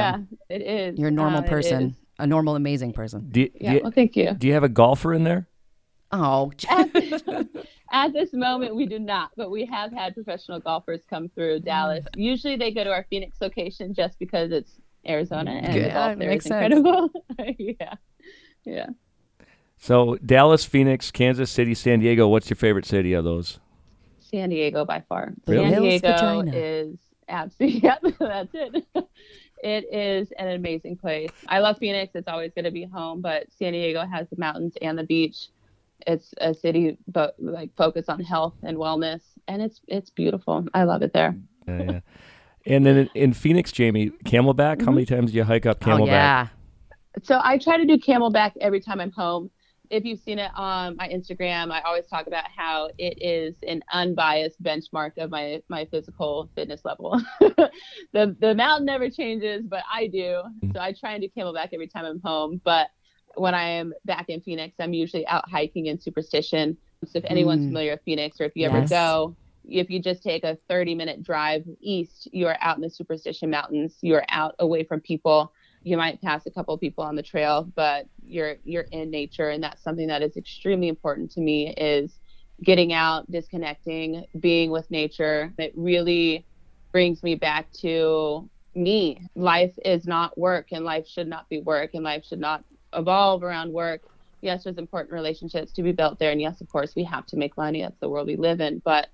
Yeah, 0.50 0.56
it 0.56 0.62
is. 0.62 1.00
You're 1.00 1.08
a 1.08 1.12
normal 1.12 1.40
Um, 1.40 1.46
person, 1.46 1.96
a 2.20 2.28
normal, 2.28 2.56
amazing 2.56 2.94
person. 2.94 3.30
Do 3.32 3.40
you, 3.42 3.50
do, 3.50 3.58
Yeah, 3.60 3.74
you, 3.74 3.80
well, 3.82 3.92
thank 3.92 4.16
you. 4.16 4.34
do 4.34 4.46
you 4.48 4.54
have 4.54 4.64
a 4.64 4.70
golfer 4.70 5.12
in 5.14 5.24
there? 5.24 5.48
Oh, 6.12 6.52
At, 7.92 8.08
at 8.08 8.14
this 8.14 8.34
moment, 8.34 8.76
we 8.76 8.86
do 8.86 9.00
not, 9.00 9.32
but 9.36 9.52
we 9.52 9.66
have 9.66 9.92
had 9.92 10.14
professional 10.14 10.60
golfers 10.60 11.02
come 11.10 11.30
through 11.30 11.60
mm. 11.60 11.66
Dallas. 11.66 12.06
Usually, 12.16 12.56
they 12.56 12.72
go 12.72 12.84
to 12.84 12.92
our 12.92 13.06
Phoenix 13.10 13.38
location 13.42 13.94
just 13.94 14.20
because 14.20 14.52
it's 14.52 14.80
Arizona 15.08 15.52
and 15.52 15.74
Good. 15.74 15.86
the 15.86 15.90
golf 15.90 15.94
That 15.94 16.20
there 16.20 16.30
makes 16.30 16.46
is 16.46 16.52
incredible. 16.52 17.10
yeah, 17.58 17.94
yeah. 18.66 18.88
So 19.78 20.18
Dallas, 20.26 20.66
Phoenix, 20.66 21.12
Kansas 21.12 21.52
City, 21.52 21.74
San 21.74 22.00
Diego. 22.00 22.28
What's 22.28 22.50
your 22.50 22.58
favorite 22.58 22.86
city 22.86 23.14
of 23.14 23.24
those? 23.24 23.60
San 24.20 24.50
Diego 24.50 24.86
by 24.86 25.04
far. 25.08 25.34
Really? 25.46 26.00
San 26.00 26.12
Diego 26.12 26.58
is 26.58 26.98
absolutely 27.30 27.80
yep, 27.84 28.02
that's 28.20 28.50
it. 28.54 28.86
It 29.64 29.92
is 29.92 30.32
an 30.38 30.50
amazing 30.50 30.98
place. 30.98 31.32
I 31.48 31.60
love 31.60 31.80
Phoenix. 31.80 32.14
It's 32.14 32.28
always 32.28 32.52
going 32.54 32.66
to 32.66 32.72
be 32.72 32.84
home, 32.84 33.22
but 33.22 33.52
San 33.52 33.74
Diego 33.74 34.06
has 34.06 34.30
the 34.30 34.38
mountains 34.38 34.74
and 34.84 34.96
the 34.96 35.04
beach. 35.04 35.48
It's 36.06 36.34
a 36.40 36.54
city, 36.54 36.98
but 37.08 37.36
like 37.40 37.76
focused 37.76 38.10
on 38.10 38.20
health 38.20 38.54
and 38.64 38.78
wellness, 38.78 39.22
and 39.48 39.62
it's 39.62 39.82
it's 39.88 40.10
beautiful. 40.10 40.66
I 40.74 40.84
love 40.84 41.02
it 41.02 41.14
there. 41.14 41.36
Yeah, 41.68 41.82
yeah. 41.82 42.00
And 42.68 42.86
then 42.86 42.98
in, 42.98 43.10
in 43.16 43.34
Phoenix, 43.34 43.72
Jamie, 43.72 44.12
Camelback. 44.26 44.82
How 44.82 44.88
mm-hmm. 44.88 44.96
many 44.96 45.06
times 45.06 45.32
do 45.32 45.38
you 45.38 45.44
hike 45.44 45.66
up 45.66 45.78
oh, 45.82 45.86
camelback 45.86 45.94
oh 45.94 46.06
Camelback? 46.06 46.08
yeah. 46.08 46.48
So 47.24 47.40
I 47.42 47.58
try 47.58 47.78
to 47.78 47.86
do 47.86 47.98
Camelback 47.98 48.54
every 48.62 48.80
time 48.80 49.00
I'm 49.00 49.12
home. 49.12 49.50
If 49.90 50.04
you've 50.04 50.20
seen 50.20 50.38
it 50.38 50.52
on 50.54 50.98
my 50.98 51.08
Instagram, 51.08 51.72
I 51.72 51.80
always 51.82 52.06
talk 52.08 52.28
about 52.28 52.44
how 52.54 52.90
it 52.98 53.22
is 53.22 53.56
an 53.66 53.82
unbiased 53.94 54.62
benchmark 54.62 55.18
of 55.18 55.32
my 55.32 55.62
my 55.70 55.86
physical 55.86 56.50
fitness 56.56 56.82
level. 56.84 57.22
the 57.40 58.36
the 58.40 58.54
mountain 58.54 58.86
never 58.86 59.10
changes, 59.10 59.66
but 59.66 59.84
I 59.92 60.08
do. 60.08 60.44
Mm. 60.62 60.74
So 60.74 60.82
I 60.82 60.92
try 60.92 61.14
and 61.14 61.22
do 61.22 61.30
Camelback 61.36 61.70
every 61.72 61.88
time 61.88 62.04
I'm 62.04 62.20
home. 62.20 62.60
But 62.66 62.90
when 63.38 63.56
I 63.56 63.64
am 63.70 63.94
back 64.06 64.30
in 64.30 64.42
Phoenix, 64.42 64.76
I'm 64.80 64.94
usually 64.94 65.28
out 65.28 65.50
hiking 65.50 65.88
in 65.88 66.00
Superstition. 66.00 66.78
So 67.06 67.20
if 67.20 67.26
anyone's 67.28 67.66
Mm. 67.66 67.68
familiar 67.68 67.92
with 67.92 68.02
Phoenix, 68.06 68.40
or 68.42 68.46
if 68.46 68.54
you 68.56 68.64
Yes. 68.64 68.74
ever 68.74 68.88
go, 68.88 69.38
if 69.66 69.90
you 69.90 70.02
just 70.02 70.24
take 70.24 70.44
a 70.44 70.58
30 70.70 70.96
minute 70.96 71.24
drive 71.24 71.64
east, 71.82 72.28
you 72.34 72.48
are 72.48 72.58
out 72.62 72.78
in 72.78 72.82
the 72.82 72.90
Superstition 72.90 73.50
Mountains. 73.50 73.98
You're 74.02 74.26
out 74.30 74.56
away 74.60 74.84
from 74.84 75.02
people 75.02 75.52
you 75.84 75.98
might 75.98 76.22
pass 76.22 76.46
a 76.46 76.52
couple 76.52 76.74
of 76.74 76.82
people 76.82 77.04
on 77.04 77.16
the 77.16 77.24
trail 77.24 77.70
but 77.76 78.06
you're 78.22 78.58
you're 78.64 78.88
in 78.92 79.10
nature 79.10 79.50
and 79.50 79.64
that's 79.64 79.84
something 79.84 80.08
that 80.08 80.22
is 80.22 80.36
extremely 80.36 80.88
important 80.88 81.32
to 81.32 81.42
me 81.42 81.74
is 81.76 82.20
getting 82.64 82.94
out 82.94 83.30
disconnecting 83.32 84.26
being 84.40 84.72
with 84.72 84.90
nature 84.92 85.54
it 85.58 85.74
really 85.76 86.46
brings 86.92 87.24
me 87.24 87.36
back 87.36 87.72
to 87.72 88.50
me 88.76 89.22
life 89.36 89.74
is 89.86 90.06
not 90.08 90.38
work 90.38 90.68
and 90.72 90.84
life 90.86 91.08
should 91.08 91.28
not 91.28 91.48
be 91.50 91.60
work 91.62 91.92
and 91.94 92.04
life 92.04 92.26
should 92.26 92.40
not 92.40 92.64
evolve 92.98 93.44
around 93.44 93.72
work. 93.72 94.02
Yes 94.42 94.64
there's 94.64 94.78
important 94.78 95.14
relationships 95.14 95.72
to 95.74 95.84
be 95.84 95.92
built 95.92 96.20
there. 96.20 96.32
And 96.32 96.42
yes 96.42 96.62
of 96.62 96.70
course 96.70 96.94
we 96.96 97.04
have 97.06 97.26
to 97.28 97.38
make 97.38 97.56
money. 97.58 97.82
That's 97.82 98.00
the 98.00 98.10
world 98.10 98.28
we 98.28 98.36
live 98.36 98.60
in. 98.60 98.82
But 98.84 99.08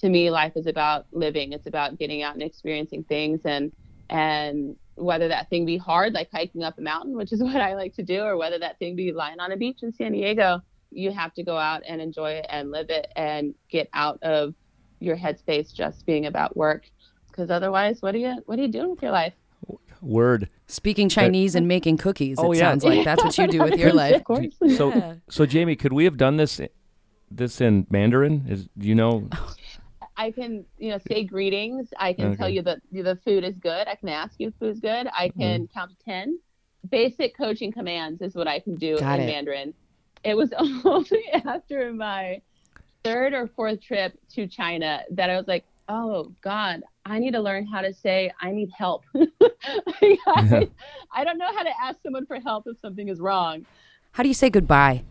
to 0.00 0.08
me 0.08 0.30
life 0.30 0.52
is 0.56 0.66
about 0.66 1.06
living. 1.12 1.52
It's 1.52 1.66
about 1.66 1.98
getting 1.98 2.22
out 2.22 2.34
and 2.34 2.42
experiencing 2.42 3.04
things. 3.04 3.40
And 3.44 3.72
and 4.10 4.76
whether 4.94 5.28
that 5.28 5.48
thing 5.48 5.64
be 5.64 5.78
hard 5.78 6.12
like 6.12 6.28
hiking 6.30 6.62
up 6.62 6.76
a 6.78 6.82
mountain 6.82 7.16
which 7.16 7.32
is 7.32 7.42
what 7.42 7.56
i 7.56 7.74
like 7.74 7.94
to 7.94 8.02
do 8.02 8.20
or 8.20 8.36
whether 8.36 8.58
that 8.58 8.78
thing 8.78 8.94
be 8.94 9.10
lying 9.10 9.40
on 9.40 9.50
a 9.50 9.56
beach 9.56 9.78
in 9.82 9.90
san 9.90 10.12
diego 10.12 10.60
you 10.92 11.10
have 11.10 11.34
to 11.34 11.42
go 11.42 11.56
out 11.56 11.82
and 11.86 12.00
enjoy 12.00 12.32
it 12.32 12.46
and 12.48 12.70
live 12.70 12.90
it 12.90 13.10
and 13.16 13.54
get 13.70 13.88
out 13.94 14.22
of 14.22 14.54
your 15.00 15.16
headspace 15.16 15.72
just 15.74 16.06
being 16.06 16.26
about 16.26 16.56
work. 16.56 16.84
Because 17.28 17.50
otherwise 17.50 18.02
what 18.02 18.14
are 18.14 18.18
you 18.18 18.42
what 18.46 18.58
are 18.58 18.62
you 18.62 18.68
doing 18.68 18.90
with 18.90 19.02
your 19.02 19.10
life 19.10 19.32
Word. 20.02 20.48
Speaking 20.66 21.08
Chinese 21.08 21.54
and 21.54 21.66
making 21.68 21.96
cookies. 21.96 22.36
Oh, 22.38 22.52
it 22.52 22.56
yeah. 22.58 22.70
sounds 22.70 22.84
like 22.84 23.04
that's 23.10 23.22
what 23.24 23.38
you 23.38 23.46
do 23.46 23.62
with 23.62 23.78
your 23.78 23.92
life. 23.92 24.16
of 24.16 24.24
course 24.24 24.46
So, 24.76 24.90
Yeah. 24.90 25.14
so 25.30 25.46
Jamie, 25.46 25.76
could 25.76 25.92
we 25.92 26.04
have 26.04 26.16
done 26.16 26.36
this 26.36 26.60
this 27.30 27.60
in 27.60 27.86
Mandarin? 27.90 28.44
Is 28.48 28.68
do 28.76 28.86
you 28.88 28.94
know? 28.94 29.28
I 30.16 30.30
can, 30.30 30.64
you 30.78 30.90
know, 30.90 30.98
say 31.08 31.24
greetings. 31.24 31.88
I 31.98 32.12
can 32.12 32.36
tell 32.36 32.48
you 32.48 32.62
that 32.62 32.80
the 32.92 33.18
food 33.24 33.44
is 33.44 33.56
good. 33.56 33.88
I 33.88 33.94
can 33.94 34.10
ask 34.10 34.34
you 34.38 34.48
if 34.48 34.54
food's 34.60 34.78
good. 34.80 35.06
I 35.16 35.30
can 35.30 35.68
count 35.68 35.90
to 35.90 35.96
10. 36.04 36.38
Basic 36.90 37.34
coaching 37.36 37.72
commands 37.72 38.20
is 38.20 38.34
what 38.34 38.46
I 38.46 38.58
can 38.60 38.74
do 38.76 38.98
Got 38.98 39.20
in 39.20 39.28
it. 39.28 39.32
Mandarin. 39.32 39.74
It 40.24 40.36
was 40.36 40.52
only 40.84 41.24
after 41.44 41.92
my 41.94 42.42
third 43.04 43.32
or 43.32 43.48
fourth 43.48 43.80
trip 43.80 44.18
to 44.34 44.46
China 44.46 45.02
that 45.12 45.30
I 45.30 45.36
was 45.36 45.48
like, 45.48 45.64
oh, 45.92 46.32
God, 46.40 46.82
I 47.04 47.18
need 47.18 47.32
to 47.32 47.40
learn 47.40 47.66
how 47.66 47.82
to 47.82 47.92
say, 47.92 48.32
I 48.40 48.50
need 48.50 48.70
help. 48.76 49.04
I, 49.14 50.68
I 51.12 51.24
don't 51.24 51.38
know 51.38 51.52
how 51.54 51.62
to 51.62 51.70
ask 51.80 51.98
someone 52.02 52.26
for 52.26 52.40
help 52.40 52.66
if 52.66 52.76
something 52.80 53.08
is 53.08 53.20
wrong. 53.20 53.66
How 54.12 54.22
do 54.22 54.28
you 54.28 54.34
say 54.34 54.48
goodbye 54.50 55.04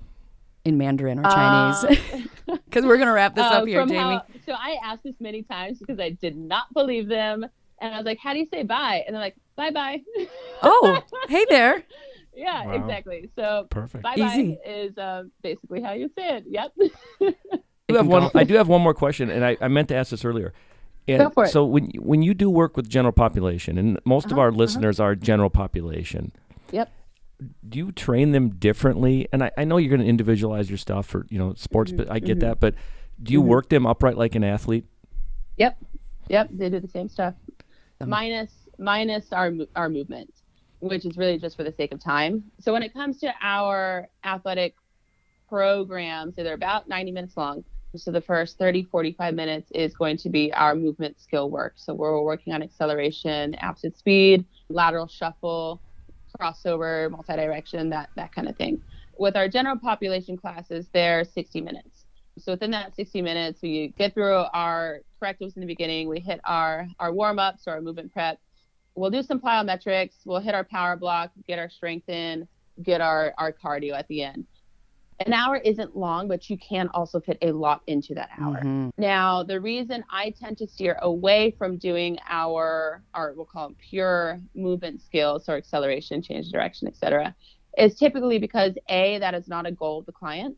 in 0.65 0.77
Mandarin 0.77 1.19
or 1.19 1.23
Chinese? 1.23 1.83
Uh, 1.83 2.57
Because 2.65 2.85
we're 2.85 2.97
gonna 2.97 3.13
wrap 3.13 3.35
this 3.35 3.45
Uh, 3.45 3.55
up 3.55 3.67
here, 3.67 3.85
Jamie. 3.85 4.15
how- 4.15 4.25
so 4.45 4.53
I 4.53 4.77
asked 4.83 5.03
this 5.03 5.15
many 5.19 5.43
times 5.43 5.79
because 5.79 5.99
I 5.99 6.09
did 6.11 6.35
not 6.37 6.73
believe 6.73 7.07
them. 7.07 7.45
And 7.79 7.93
I 7.93 7.97
was 7.97 8.05
like, 8.05 8.17
how 8.21 8.33
do 8.33 8.39
you 8.39 8.47
say 8.53 8.63
bye? 8.63 9.03
And 9.05 9.13
they're 9.15 9.21
like, 9.21 9.35
bye 9.55 9.71
bye. 9.71 10.01
oh, 10.61 11.01
hey 11.29 11.45
there. 11.49 11.83
yeah, 12.35 12.65
Wow. 12.65 12.73
exactly. 12.73 13.29
So 13.37 13.67
Perfect. 13.69 14.03
bye 14.03 14.15
Easy. 14.17 14.59
bye 14.65 14.71
is 14.71 14.97
um, 14.97 15.31
basically 15.41 15.81
how 15.81 15.93
you 15.93 16.09
say 16.17 16.37
it. 16.37 16.45
Yep. 16.47 16.71
I 17.21 17.33
do 17.89 17.95
have 17.95 18.07
one. 18.07 18.29
I 18.35 18.43
do 18.43 18.53
have 18.55 18.67
one 18.67 18.81
more 18.81 18.93
question, 18.93 19.29
and 19.29 19.43
I, 19.43 19.57
I 19.61 19.67
meant 19.67 19.87
to 19.89 19.95
ask 19.95 20.11
this 20.11 20.23
earlier. 20.25 20.53
And 21.07 21.19
Go 21.19 21.29
for 21.29 21.45
it. 21.45 21.49
So 21.49 21.65
when 21.65 21.89
when 21.99 22.21
you 22.21 22.33
do 22.33 22.49
work 22.49 22.77
with 22.77 22.87
general 22.89 23.11
population, 23.11 23.77
and 23.77 23.99
most 24.05 24.25
of 24.27 24.33
Uh-huh, 24.33 24.41
our 24.41 24.47
uh-huh. 24.49 24.57
listeners 24.57 24.99
are 24.99 25.15
general 25.15 25.49
population, 25.49 26.31
Yep. 26.71 26.91
do 27.67 27.77
you 27.79 27.91
train 27.91 28.31
them 28.31 28.49
differently? 28.51 29.27
And 29.33 29.43
I, 29.43 29.51
I 29.57 29.63
know 29.63 29.77
you're 29.77 29.89
going 29.89 30.01
to 30.01 30.07
individualize 30.07 30.69
your 30.69 30.77
stuff 30.77 31.07
for 31.07 31.25
you 31.29 31.39
know 31.39 31.53
sports, 31.55 31.91
but 31.91 32.09
I 32.11 32.19
get 32.19 32.37
mhm. 32.37 32.41
that. 32.41 32.59
But 32.59 32.75
do 33.21 33.33
you 33.33 33.41
Mhm. 33.41 33.47
work 33.47 33.69
them 33.69 33.85
upright 33.85 34.17
like 34.17 34.35
an 34.35 34.43
athlete? 34.43 34.85
Yep. 35.57 35.77
Yep. 36.29 36.49
They 36.53 36.69
do 36.69 36.79
the 36.79 36.87
same 36.87 37.09
stuff. 37.09 37.33
Um, 37.99 38.09
minus 38.09 38.51
minus 38.77 39.33
our 39.33 39.51
our 39.75 39.89
movement, 39.89 40.31
which 40.79 41.05
is 41.05 41.17
really 41.17 41.37
just 41.39 41.57
for 41.57 41.63
the 41.63 41.71
sake 41.71 41.91
of 41.93 41.99
time. 41.99 42.43
So 42.59 42.73
when 42.73 42.83
it 42.83 42.93
comes 42.93 43.19
to 43.19 43.33
our 43.41 44.07
athletic 44.23 44.75
programs, 45.49 46.35
they're 46.35 46.53
about 46.53 46.87
90 46.87 47.11
minutes 47.11 47.35
long. 47.37 47.63
So 47.95 48.11
the 48.11 48.21
first 48.21 48.57
30, 48.57 48.83
45 48.83 49.33
minutes 49.33 49.69
is 49.75 49.93
going 49.93 50.17
to 50.17 50.29
be 50.29 50.53
our 50.53 50.75
movement 50.75 51.19
skill 51.19 51.49
work. 51.49 51.73
So 51.75 51.93
we're 51.93 52.21
working 52.21 52.53
on 52.53 52.63
acceleration, 52.63 53.55
absolute 53.55 53.97
speed, 53.97 54.45
lateral 54.69 55.07
shuffle, 55.07 55.81
crossover, 56.39 57.11
multi-direction, 57.11 57.89
that 57.89 58.09
that 58.15 58.33
kind 58.33 58.47
of 58.47 58.55
thing. 58.55 58.81
With 59.17 59.35
our 59.35 59.49
general 59.49 59.77
population 59.77 60.37
classes, 60.37 60.87
they're 60.93 61.25
60 61.25 61.61
minutes. 61.61 62.05
So 62.39 62.53
within 62.53 62.71
that 62.71 62.95
60 62.95 63.21
minutes, 63.21 63.61
we 63.61 63.93
get 63.97 64.13
through 64.13 64.45
our 64.53 65.01
correctives 65.19 65.55
in 65.55 65.59
the 65.61 65.67
beginning. 65.67 66.07
We 66.07 66.19
hit 66.19 66.39
our 66.45 66.87
our 66.99 67.11
warm 67.11 67.39
ups 67.39 67.67
or 67.67 67.73
our 67.73 67.81
movement 67.81 68.13
prep. 68.13 68.39
We'll 68.95 69.11
do 69.11 69.21
some 69.21 69.39
plyometrics. 69.39 70.25
We'll 70.25 70.39
hit 70.39 70.55
our 70.55 70.63
power 70.63 70.95
block, 70.95 71.31
get 71.47 71.59
our 71.59 71.69
strength 71.69 72.07
in, 72.07 72.47
get 72.81 73.01
our 73.01 73.33
our 73.37 73.51
cardio 73.51 73.93
at 73.93 74.07
the 74.07 74.23
end. 74.23 74.45
An 75.27 75.33
hour 75.33 75.57
isn't 75.57 75.95
long, 75.95 76.27
but 76.27 76.49
you 76.49 76.57
can 76.57 76.87
also 76.93 77.19
fit 77.19 77.37
a 77.41 77.51
lot 77.51 77.81
into 77.87 78.13
that 78.15 78.29
hour. 78.39 78.61
Mhm. 78.63 78.91
Now, 78.97 79.43
the 79.43 79.59
reason 79.59 80.03
I 80.09 80.31
tend 80.31 80.57
to 80.59 80.67
steer 80.67 80.97
away 81.01 81.51
from 81.51 81.77
doing 81.77 82.17
our, 82.29 83.03
our 83.13 83.33
we'll 83.33 83.45
call 83.45 83.67
them 83.69 83.75
pure 83.79 84.39
movement 84.55 85.01
skills, 85.01 85.47
or 85.49 85.55
acceleration, 85.55 86.21
change 86.21 86.47
of 86.47 86.51
direction, 86.53 86.87
etc., 86.87 87.35
is 87.77 87.95
typically 87.95 88.37
because 88.39 88.73
A, 88.89 89.19
that 89.19 89.33
is 89.33 89.47
not 89.47 89.65
a 89.65 89.71
goal 89.71 89.99
of 89.99 90.05
the 90.05 90.11
client. 90.11 90.57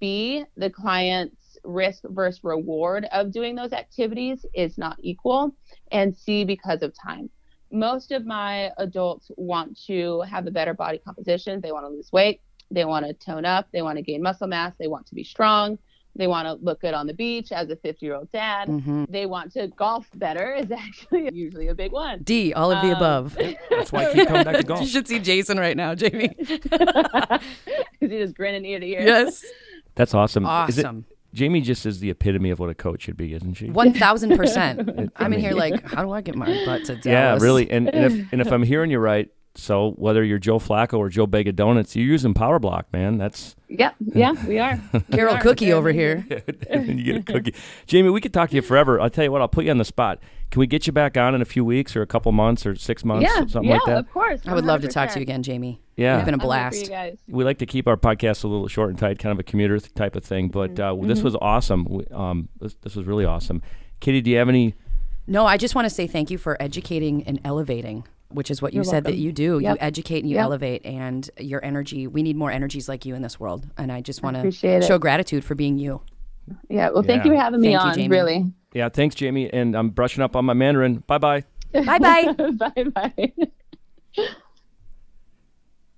B, 0.00 0.44
the 0.56 0.70
client's 0.70 1.58
risk 1.64 2.02
versus 2.08 2.44
reward 2.44 3.06
of 3.12 3.32
doing 3.32 3.54
those 3.54 3.72
activities 3.72 4.44
is 4.54 4.76
not 4.78 4.96
equal. 5.00 5.54
And 5.92 6.16
C, 6.16 6.44
because 6.44 6.82
of 6.82 6.92
time. 6.94 7.30
most 7.70 8.12
of 8.12 8.24
my 8.24 8.70
adults 8.78 9.30
want 9.36 9.78
to 9.86 10.22
have 10.22 10.46
a 10.46 10.50
better 10.50 10.72
body 10.72 10.98
composition. 10.98 11.60
They 11.60 11.70
want 11.72 11.84
to 11.84 11.90
lose 11.90 12.10
weight. 12.12 12.40
They 12.70 12.84
want 12.84 13.06
to 13.06 13.12
tone 13.14 13.44
up. 13.44 13.68
They 13.72 13.82
want 13.82 13.96
to 13.96 14.02
gain 14.02 14.22
muscle 14.22 14.46
mass. 14.46 14.74
They 14.78 14.88
want 14.88 15.06
to 15.06 15.14
be 15.14 15.24
strong. 15.24 15.78
They 16.16 16.26
want 16.26 16.46
to 16.48 16.54
look 16.54 16.80
good 16.80 16.94
on 16.94 17.06
the 17.06 17.14
beach 17.14 17.52
as 17.52 17.70
a 17.70 17.76
50 17.76 18.04
year 18.04 18.14
old 18.16 18.30
dad. 18.32 18.66
hmm 18.68 19.04
They 19.08 19.24
want 19.26 19.52
to 19.52 19.68
golf 19.68 20.06
better, 20.16 20.54
is 20.54 20.70
actually 20.72 21.30
usually 21.32 21.68
a 21.68 21.74
big 21.74 21.92
one. 21.92 22.22
D, 22.24 22.52
all 22.52 22.72
of 22.72 22.82
the 22.82 22.88
Um, 22.90 22.96
above. 22.96 23.38
That's 23.70 23.92
why 23.92 24.06
I 24.06 24.12
keep 24.14 24.26
coming 24.28 24.44
back 24.44 24.56
to 24.56 24.62
golf. 24.64 24.80
you 24.80 24.86
should 24.86 25.06
see 25.06 25.20
Jason 25.20 25.58
right 25.60 25.76
now, 25.76 25.94
Jamie. 25.94 26.34
Because 26.38 27.40
he 28.00 28.08
just 28.08 28.34
grinning 28.34 28.64
ear 28.64 28.80
to 28.80 28.86
ear. 28.86 29.00
yes. 29.02 29.44
That's 29.94 30.14
awesome. 30.14 30.44
Is 30.68 30.78
it- 30.78 30.84
Awesome. 30.84 31.04
Jamie 31.34 31.60
just 31.60 31.84
is 31.84 32.00
the 32.00 32.08
epitome 32.08 32.48
of 32.50 32.58
what 32.58 32.70
a 32.70 32.74
coach 32.74 33.02
should 33.02 33.16
be, 33.18 33.34
isn't 33.34 33.52
she? 33.54 33.68
One 33.68 33.92
thousand 33.92 34.34
percent. 34.34 34.80
I 34.88 35.08
I'm 35.24 35.26
in 35.26 35.30
mean- 35.32 35.40
here 35.40 35.52
like, 35.52 35.84
how 35.86 36.02
do 36.02 36.10
I 36.10 36.22
get 36.22 36.34
my 36.36 36.46
butt 36.64 36.86
to 36.86 36.96
Dallas? 36.96 37.04
Yeah, 37.04 37.38
really. 37.46 37.70
And, 37.70 37.86
and 37.94 38.04
if 38.22 38.32
and 38.32 38.40
if 38.40 38.50
I'm 38.50 38.62
hearing 38.62 38.90
you 38.90 38.98
right, 38.98 39.28
so 39.58 39.90
whether 39.96 40.22
you're 40.22 40.38
Joe 40.38 40.58
Flacco 40.58 40.98
or 40.98 41.08
Joe 41.08 41.26
Bag 41.26 41.48
of 41.48 41.56
Donuts, 41.56 41.96
you're 41.96 42.06
using 42.06 42.32
Power 42.32 42.58
Block, 42.58 42.86
man. 42.92 43.18
That's 43.18 43.56
Yeah, 43.68 43.90
yeah, 44.14 44.32
we 44.46 44.58
are. 44.58 44.80
Carol 45.10 45.34
We 45.34 45.38
are. 45.38 45.42
Cookie 45.42 45.72
over 45.72 45.90
here. 45.92 46.24
and 46.70 46.88
you 47.00 47.04
get 47.04 47.16
a 47.16 47.32
cookie. 47.32 47.54
Jamie, 47.86 48.10
we 48.10 48.20
could 48.20 48.32
talk 48.32 48.50
to 48.50 48.56
you 48.56 48.62
forever. 48.62 49.00
I'll 49.00 49.10
tell 49.10 49.24
you 49.24 49.32
what, 49.32 49.40
I'll 49.40 49.48
put 49.48 49.64
you 49.64 49.70
on 49.70 49.78
the 49.78 49.84
spot. 49.84 50.20
Can 50.50 50.60
we 50.60 50.66
get 50.66 50.86
you 50.86 50.92
back 50.92 51.16
on 51.16 51.34
in 51.34 51.42
a 51.42 51.44
few 51.44 51.64
weeks 51.64 51.94
or 51.96 52.02
a 52.02 52.06
couple 52.06 52.32
months 52.32 52.64
or 52.64 52.74
six 52.76 53.04
months, 53.04 53.24
Yeah, 53.24 53.40
something 53.46 53.64
yeah, 53.64 53.72
like 53.74 53.84
that? 53.86 53.98
of 53.98 54.10
course. 54.12 54.40
I 54.46 54.54
would 54.54 54.64
love 54.64 54.80
to 54.82 54.88
talk 54.88 55.10
to 55.10 55.18
you 55.18 55.22
again, 55.22 55.42
Jamie. 55.42 55.82
Yeah. 55.96 56.16
It's 56.18 56.24
been 56.24 56.34
a 56.34 56.36
I'm 56.36 56.40
for 56.40 56.46
blast. 56.46 56.80
you 56.82 56.88
guys. 56.88 57.18
we 57.28 57.42
like 57.44 57.58
to 57.58 57.66
keep 57.66 57.86
our 57.88 57.96
podcast 57.96 58.44
a 58.44 58.48
little 58.48 58.68
short 58.68 58.90
and 58.90 58.98
tight, 58.98 59.18
kind 59.18 59.32
of 59.32 59.38
a 59.40 59.42
commuter 59.42 59.78
type 59.80 60.16
of 60.16 60.24
thing. 60.24 60.48
But 60.48 60.78
uh, 60.80 60.92
Mm-hmm. 60.94 61.08
this 61.08 61.20
was 61.22 61.36
awesome. 61.40 61.84
We, 61.84 62.04
um, 62.12 62.48
this, 62.60 62.74
this 62.82 62.94
was 62.96 63.06
really 63.06 63.24
awesome. 63.24 63.60
Kitty, 64.00 64.20
do 64.22 64.30
you 64.30 64.38
have 64.38 64.48
any? 64.48 64.74
No, 65.26 65.44
I 65.44 65.58
just 65.58 65.74
want 65.74 65.84
to 65.86 65.90
say 65.90 66.06
thank 66.06 66.30
you 66.30 66.38
for 66.38 66.56
educating 66.62 67.24
and 67.24 67.38
elevating, 67.44 68.04
which 68.30 68.50
is 68.50 68.60
what 68.60 68.72
you 68.72 68.78
You're 68.78 68.84
said 68.84 69.04
that 69.04 69.16
you 69.16 69.32
do. 69.32 69.58
You 69.58 69.76
educate 69.80 70.20
and 70.20 70.28
you 70.30 70.36
Yep. 70.36 70.42
elevate, 70.44 70.84
and 70.86 71.28
your 71.38 71.64
energy. 71.64 72.06
We 72.06 72.22
need 72.22 72.36
more 72.36 72.50
energies 72.50 72.88
like 72.88 73.04
you 73.06 73.14
in 73.14 73.22
this 73.22 73.40
world, 73.40 73.66
and 73.78 73.90
I 73.90 74.00
just 74.00 74.22
want 74.22 74.34
to 74.34 74.40
appreciate 74.40 74.82
it. 74.82 74.86
show 74.86 74.98
gratitude 74.98 75.44
for 75.44 75.54
being 75.54 75.78
you. 75.78 76.00
Yeah, 76.68 76.90
well, 76.90 77.02
thank 77.02 77.24
Yeah. 77.24 77.30
you 77.32 77.36
for 77.36 77.42
having 77.42 77.60
me 77.60 77.68
Thank 77.74 77.82
you, 77.82 77.88
on. 77.88 77.94
Jamie. 77.94 78.08
Really. 78.16 78.44
Yeah, 78.74 78.88
thanks, 78.90 79.14
Jamie. 79.14 79.50
And 79.52 79.74
I'm 79.74 79.90
brushing 79.90 80.22
up 80.22 80.34
on 80.36 80.44
my 80.44 80.54
Mandarin. 80.54 81.02
Bye 81.06 81.18
bye. 81.18 81.44
Bye 81.72 81.98
bye. 81.98 82.32
bye 82.52 82.84
bye. 82.94 83.32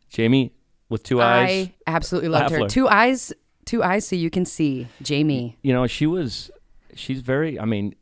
Jamie 0.09 0.53
with 0.89 1.03
two 1.03 1.21
eyes. 1.21 1.69
I 1.69 1.73
absolutely 1.87 2.31
loved 2.31 2.51
her. 2.53 2.67
Two 2.69 2.89
eyes, 2.89 3.33
two 3.65 3.83
eyes, 3.83 4.07
so 4.07 4.17
you 4.17 4.31
can 4.31 4.45
see 4.45 4.89
Jamie. 5.03 5.57
you 5.63 5.73
know, 5.73 5.87
she 5.87 6.07
was, 6.07 6.51
she's 6.95 7.21
very, 7.21 7.59
I 7.59 7.65
mean, 7.65 7.95
i- 7.95 8.00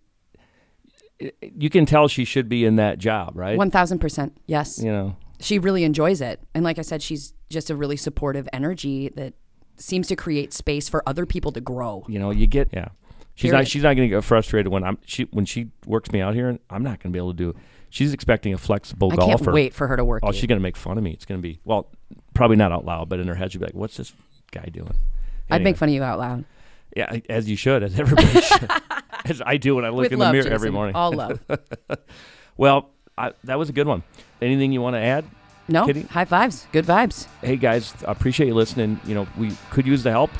you 1.40 1.70
can 1.70 1.86
tell 1.86 2.08
she 2.08 2.24
should 2.24 2.48
be 2.48 2.64
in 2.64 2.76
that 2.76 2.98
job, 2.98 3.32
right? 3.34 3.56
One 3.56 3.70
thousand 3.70 3.98
percent. 3.98 4.36
Yes, 4.46 4.82
you 4.82 4.90
know, 4.92 5.16
she 5.40 5.58
really 5.58 5.84
enjoys 5.84 6.20
it, 6.20 6.40
and 6.54 6.64
like 6.64 6.78
I 6.78 6.82
said, 6.82 7.02
she's 7.02 7.32
just 7.50 7.70
a 7.70 7.76
really 7.76 7.96
supportive 7.96 8.48
energy 8.52 9.08
that 9.16 9.34
seems 9.76 10.06
to 10.08 10.16
create 10.16 10.52
space 10.52 10.88
for 10.88 11.02
other 11.06 11.24
people 11.24 11.52
to 11.52 11.60
grow. 11.60 12.04
you 12.08 12.18
know, 12.18 12.30
you 12.30 12.46
get, 12.46 12.68
yeah. 12.72 12.88
She's 13.36 13.52
not, 13.52 13.68
she's 13.68 13.84
not 13.84 13.94
going 13.94 14.08
to 14.10 14.16
get 14.16 14.24
frustrated 14.24 14.72
when 14.72 14.82
I'm, 14.82 14.98
she, 15.06 15.22
when 15.30 15.44
she 15.44 15.68
works 15.86 16.10
me 16.10 16.20
out 16.20 16.34
here, 16.34 16.48
and 16.48 16.58
I'm 16.68 16.82
not 16.82 17.00
going 17.00 17.12
to 17.12 17.16
be 17.16 17.18
able 17.18 17.30
to 17.32 17.36
do, 17.36 17.54
she's 17.88 18.12
expecting 18.12 18.52
a 18.52 18.58
flexible 18.58 19.12
I 19.12 19.16
golfer. 19.16 19.44
can't 19.44 19.54
wait 19.54 19.74
for 19.74 19.86
her 19.86 19.96
to 19.96 20.04
work. 20.04 20.24
Oh, 20.24 20.28
you. 20.28 20.32
she's 20.32 20.46
going 20.46 20.58
to 20.58 20.62
make 20.62 20.76
fun 20.76 20.98
of 20.98 21.04
me. 21.04 21.12
It's 21.12 21.24
going 21.24 21.40
to 21.40 21.42
be, 21.42 21.60
well, 21.64 21.88
probably 22.34 22.56
not 22.56 22.72
out 22.72 22.84
loud, 22.84 23.08
but 23.08 23.20
in 23.20 23.28
her 23.28 23.36
head, 23.36 23.52
she'll 23.52 23.60
be 23.60 23.66
like, 23.66 23.74
what's 23.76 23.96
this 23.96 24.12
guy 24.50 24.66
doing? 24.72 24.94
I'd 25.50 25.62
make 25.62 25.76
fun 25.76 25.88
of 25.88 25.94
you 25.94 26.02
out 26.02 26.18
loud. 26.18 26.44
Yeah, 26.96 27.16
as 27.28 27.48
you 27.48 27.56
should, 27.56 27.84
as 27.84 27.98
everybody 27.98 28.40
should. 28.40 28.70
as 29.24 29.42
I 29.44 29.56
do 29.56 29.74
when 29.76 29.84
I 29.84 29.88
look 29.90 30.04
With 30.04 30.12
in 30.12 30.18
the 30.18 30.24
love, 30.26 30.32
mirror 30.32 30.46
every 30.46 30.68
Jason. 30.68 30.74
morning. 30.74 30.94
All 30.94 31.12
love. 31.16 31.40
Well, 32.56 32.90
I, 33.16 33.32
that 33.44 33.58
was 33.58 33.68
a 33.68 33.72
good 33.72 33.86
one. 33.86 34.02
Anything 34.40 34.72
you 34.72 34.80
want 34.82 34.94
to 34.94 35.00
add? 35.00 35.24
No, 35.68 35.84
Kitty? 35.86 36.02
high 36.02 36.24
fives. 36.24 36.66
Good 36.72 36.86
vibes. 36.86 37.26
hey 37.42 37.56
guys, 37.56 37.92
I 38.06 38.12
appreciate 38.12 38.46
you 38.46 38.54
listening. 38.54 39.00
You 39.04 39.14
know, 39.14 39.26
we 39.36 39.52
could 39.70 39.86
use 39.86 40.02
the 40.02 40.10
help 40.10 40.30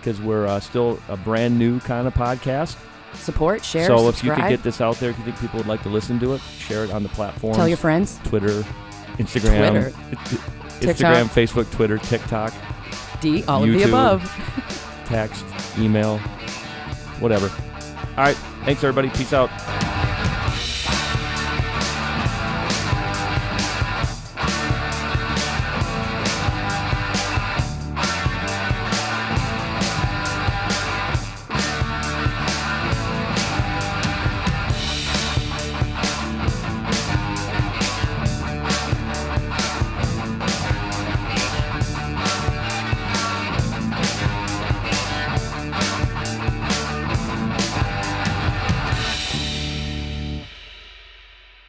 because 0.00 0.20
we're 0.20 0.46
uh, 0.46 0.60
still 0.60 0.98
a 1.08 1.16
brand 1.16 1.58
new 1.58 1.78
kind 1.80 2.06
of 2.06 2.14
podcast. 2.14 2.76
Support, 3.14 3.64
share, 3.64 3.86
so 3.86 3.98
subscribe. 4.10 4.12
if 4.14 4.24
you 4.24 4.34
could 4.44 4.50
get 4.50 4.62
this 4.62 4.80
out 4.80 4.96
there, 4.96 5.10
if 5.10 5.18
you 5.18 5.24
think 5.24 5.38
people 5.40 5.58
would 5.58 5.66
like 5.66 5.82
to 5.82 5.88
listen 5.88 6.18
to 6.20 6.34
it, 6.34 6.40
share 6.58 6.84
it 6.84 6.90
on 6.90 7.02
the 7.02 7.08
platform. 7.10 7.54
Tell 7.54 7.66
your 7.68 7.76
friends. 7.78 8.18
Twitter, 8.24 8.62
Instagram, 9.16 9.90
Twitter. 9.90 9.90
Instagram, 10.80 11.24
Facebook, 11.26 11.70
Twitter, 11.72 11.98
TikTok, 11.98 12.52
D, 13.20 13.44
all 13.44 13.64
of 13.64 13.70
the 13.70 13.82
above. 13.82 14.22
text, 15.06 15.44
email, 15.78 16.18
whatever. 17.18 17.50
All 18.16 18.24
right. 18.24 18.36
Thanks, 18.64 18.82
everybody. 18.84 19.10
Peace 19.10 19.32
out. 19.32 19.50